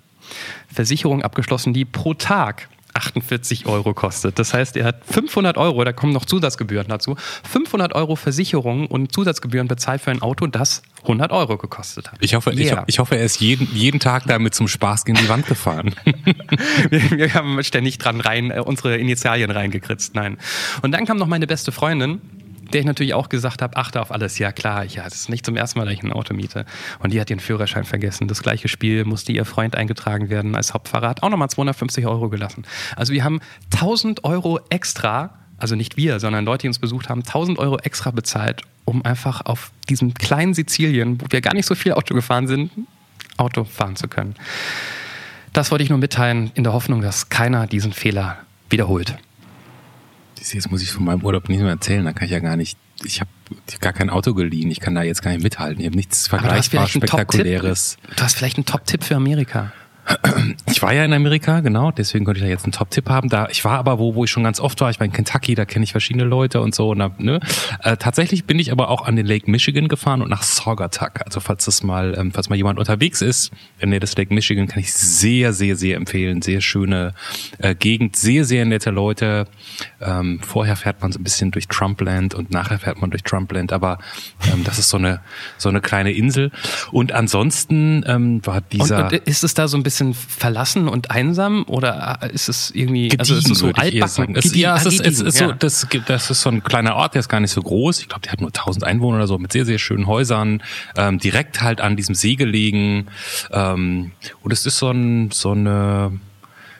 [0.72, 4.38] Versicherung abgeschlossen, die pro Tag 48 Euro kostet.
[4.38, 7.16] Das heißt, er hat 500 Euro, da kommen noch Zusatzgebühren dazu,
[7.50, 12.18] 500 Euro Versicherung und Zusatzgebühren bezahlt für ein Auto, das 100 Euro gekostet hat.
[12.20, 12.84] Ich hoffe, yeah.
[12.86, 15.94] ich, ich, hoffe, er ist jeden, jeden Tag damit zum Spaß gegen die Wand gefahren.
[16.90, 20.38] wir, wir, haben ständig dran rein, äh, unsere Initialien reingekritzt, nein.
[20.82, 22.20] Und dann kam noch meine beste Freundin,
[22.74, 24.38] der ich natürlich auch gesagt habe, achte auf alles.
[24.38, 26.66] Ja klar, ja, das ist nicht zum ersten Mal, dass ich ein Auto miete.
[26.98, 28.26] Und die hat ihren Führerschein vergessen.
[28.26, 31.22] Das gleiche Spiel musste ihr Freund eingetragen werden als Hauptfahrrad.
[31.22, 32.64] Auch nochmal 250 Euro gelassen.
[32.96, 33.40] Also wir haben
[33.72, 38.10] 1000 Euro extra, also nicht wir, sondern Leute, die uns besucht haben, 1000 Euro extra
[38.10, 42.48] bezahlt, um einfach auf diesem kleinen Sizilien, wo wir gar nicht so viel Auto gefahren
[42.48, 42.72] sind,
[43.36, 44.34] Auto fahren zu können.
[45.52, 49.16] Das wollte ich nur mitteilen, in der Hoffnung, dass keiner diesen Fehler wiederholt
[50.52, 52.78] jetzt muss ich von meinem Urlaub nicht mehr erzählen, da kann ich ja gar nicht,
[53.04, 53.30] ich habe
[53.80, 56.86] gar kein Auto geliehen, ich kann da jetzt gar nicht mithalten, ich habe nichts vergleichbar
[56.86, 57.96] Spektakuläres.
[58.16, 59.72] Du hast vielleicht einen Top-Tipp für Amerika.
[60.70, 63.28] Ich war ja in Amerika, genau, deswegen konnte ich da jetzt einen Top-Tipp haben.
[63.28, 64.90] Da, ich war aber wo, wo ich schon ganz oft war.
[64.90, 66.90] Ich war in Kentucky, da kenne ich verschiedene Leute und so.
[66.90, 67.40] Und da, ne?
[67.82, 71.24] Äh, tatsächlich bin ich aber auch an den Lake Michigan gefahren und nach Saugatuck.
[71.24, 74.66] Also falls das mal, ähm, falls mal jemand unterwegs ist, in der das Lake Michigan
[74.66, 76.42] kann ich sehr, sehr, sehr empfehlen.
[76.42, 77.14] Sehr schöne
[77.58, 79.46] äh, Gegend, sehr, sehr nette Leute.
[80.02, 83.72] Ähm, vorher fährt man so ein bisschen durch Trumpland und nachher fährt man durch Trumpland.
[83.72, 83.98] Aber
[84.52, 85.20] ähm, das ist so eine
[85.56, 86.50] so eine kleine Insel.
[86.92, 89.06] Und ansonsten ähm, war dieser.
[89.06, 92.70] Und, und ist es da so ein bisschen bisschen verlassen und einsam oder ist es
[92.72, 94.36] irgendwie gediegen, also ist es so altbacken?
[94.36, 97.20] Es, ja, es ist, es ist so, das, das ist so ein kleiner Ort, der
[97.20, 98.00] ist gar nicht so groß.
[98.00, 100.62] Ich glaube, der hat nur 1000 Einwohner oder so mit sehr, sehr schönen Häusern,
[100.96, 103.06] ähm, direkt halt an diesem See gelegen.
[103.52, 106.18] Ähm, und es ist so, ein, so eine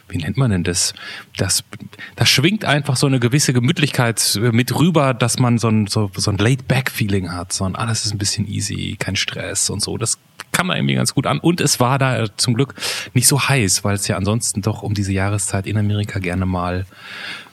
[0.08, 0.92] wie nennt man denn das?
[1.36, 1.64] Das,
[2.16, 6.30] das schwingt einfach so eine gewisse Gemütlichkeit mit rüber, dass man so ein, so, so
[6.30, 7.52] ein Laid-Back-Feeling hat.
[7.52, 9.96] So ein alles ist ein bisschen easy, kein Stress und so.
[9.96, 10.18] Das
[10.54, 11.38] kam da irgendwie ganz gut an.
[11.38, 12.74] Und es war da zum Glück
[13.12, 16.86] nicht so heiß, weil es ja ansonsten doch um diese Jahreszeit in Amerika gerne mal,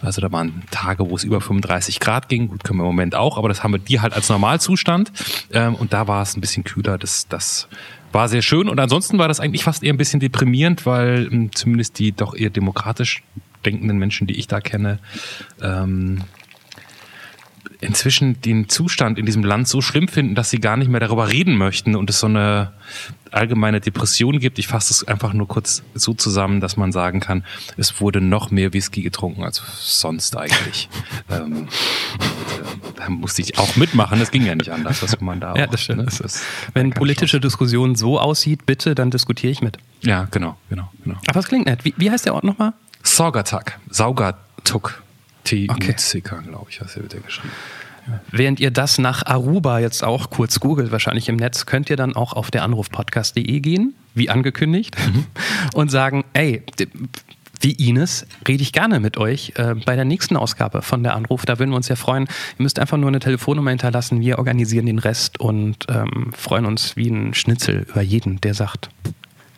[0.01, 2.47] also da waren Tage, wo es über 35 Grad ging.
[2.47, 5.11] Gut, können wir im Moment auch, aber das haben wir die halt als Normalzustand.
[5.51, 6.97] Ähm, und da war es ein bisschen kühler.
[6.97, 7.67] Das, das
[8.11, 8.69] war sehr schön.
[8.69, 12.35] Und ansonsten war das eigentlich fast eher ein bisschen deprimierend, weil ähm, zumindest die doch
[12.35, 13.23] eher demokratisch
[13.65, 14.99] denkenden Menschen, die ich da kenne,
[15.61, 16.23] ähm,
[17.81, 21.31] inzwischen den Zustand in diesem Land so schlimm finden, dass sie gar nicht mehr darüber
[21.31, 22.71] reden möchten und es so eine
[23.31, 24.59] allgemeine Depression gibt.
[24.59, 27.43] Ich fasse es einfach nur kurz so zusammen, dass man sagen kann,
[27.77, 30.89] es wurde noch mehr Whisky getrunken als sonst eigentlich.
[31.31, 31.67] ähm,
[32.19, 35.67] äh, da musste ich auch mitmachen, das ging ja nicht anders, was man da ja,
[35.67, 35.99] das stimmt.
[35.99, 36.05] Ne?
[36.05, 37.41] Das ist, Wenn politische Chance.
[37.41, 39.77] Diskussion so aussieht, bitte, dann diskutiere ich mit.
[40.01, 41.17] Ja, genau, genau, genau.
[41.27, 41.83] Aber es klingt nett.
[41.83, 42.73] Wie, wie heißt der Ort nochmal?
[43.03, 43.79] Saugatak.
[43.89, 45.01] Saugatuk.
[45.10, 45.10] T-U-C-K,
[45.69, 45.95] okay.
[46.21, 47.53] glaube ich, hast du wieder geschrieben.
[48.07, 48.19] Ja.
[48.31, 52.15] Während ihr das nach Aruba jetzt auch kurz googelt, wahrscheinlich im Netz, könnt ihr dann
[52.15, 55.25] auch auf der Anrufpodcast.de gehen, wie angekündigt, mhm.
[55.73, 56.63] und sagen, ey,
[57.59, 61.45] wie Ines rede ich gerne mit euch äh, bei der nächsten Ausgabe von der Anruf.
[61.45, 62.23] Da würden wir uns ja freuen.
[62.57, 64.19] Ihr müsst einfach nur eine Telefonnummer hinterlassen.
[64.19, 68.89] Wir organisieren den Rest und ähm, freuen uns wie ein Schnitzel über jeden, der sagt,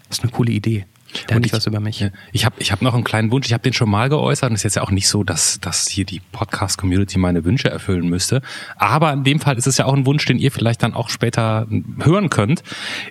[0.10, 0.86] das ist eine coole Idee.
[1.30, 2.06] Der und ich, was über mich.
[2.32, 4.56] Ich habe ich hab noch einen kleinen Wunsch, ich habe den schon mal geäußert und
[4.56, 8.10] es ist jetzt ja auch nicht so, dass, dass hier die Podcast-Community meine Wünsche erfüllen
[8.10, 8.42] müsste.
[8.78, 11.10] Aber in dem Fall ist es ja auch ein Wunsch, den ihr vielleicht dann auch
[11.10, 11.68] später
[12.02, 12.64] hören könnt.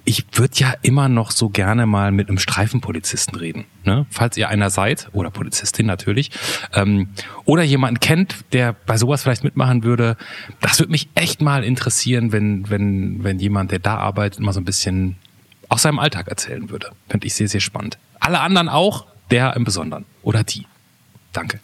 [0.05, 3.65] Ich würde ja immer noch so gerne mal mit einem Streifenpolizisten reden.
[3.85, 4.07] Ne?
[4.11, 6.31] Falls ihr einer seid, oder Polizistin natürlich,
[6.75, 7.09] ähm,
[7.45, 10.17] oder jemanden kennt, der bei sowas vielleicht mitmachen würde,
[10.61, 14.61] das würde mich echt mal interessieren, wenn, wenn, wenn jemand, der da arbeitet, mal so
[14.61, 15.17] ein bisschen
[15.73, 16.93] aus seinem Alltag erzählen würde.
[17.09, 17.97] Fände ich sehr, sehr spannend.
[18.21, 20.05] Alle anderen auch, der im Besonderen.
[20.23, 20.67] Oder die.
[21.33, 21.59] Danke.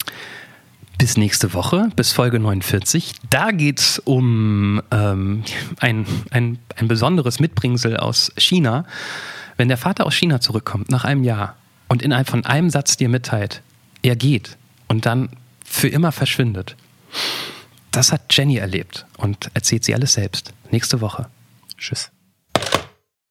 [0.97, 3.13] Bis nächste Woche, bis Folge 49.
[3.29, 5.43] Da geht es um ähm,
[5.79, 8.83] ein, ein, ein besonderes Mitbringsel aus China.
[9.57, 11.55] Wenn der Vater aus China zurückkommt nach einem Jahr
[11.87, 13.61] und innerhalb von einem Satz dir mitteilt,
[14.01, 14.57] er geht
[14.87, 15.29] und dann
[15.63, 16.75] für immer verschwindet.
[17.91, 20.53] Das hat Jenny erlebt und erzählt sie alles selbst.
[20.71, 21.27] Nächste Woche.
[21.77, 22.11] Tschüss.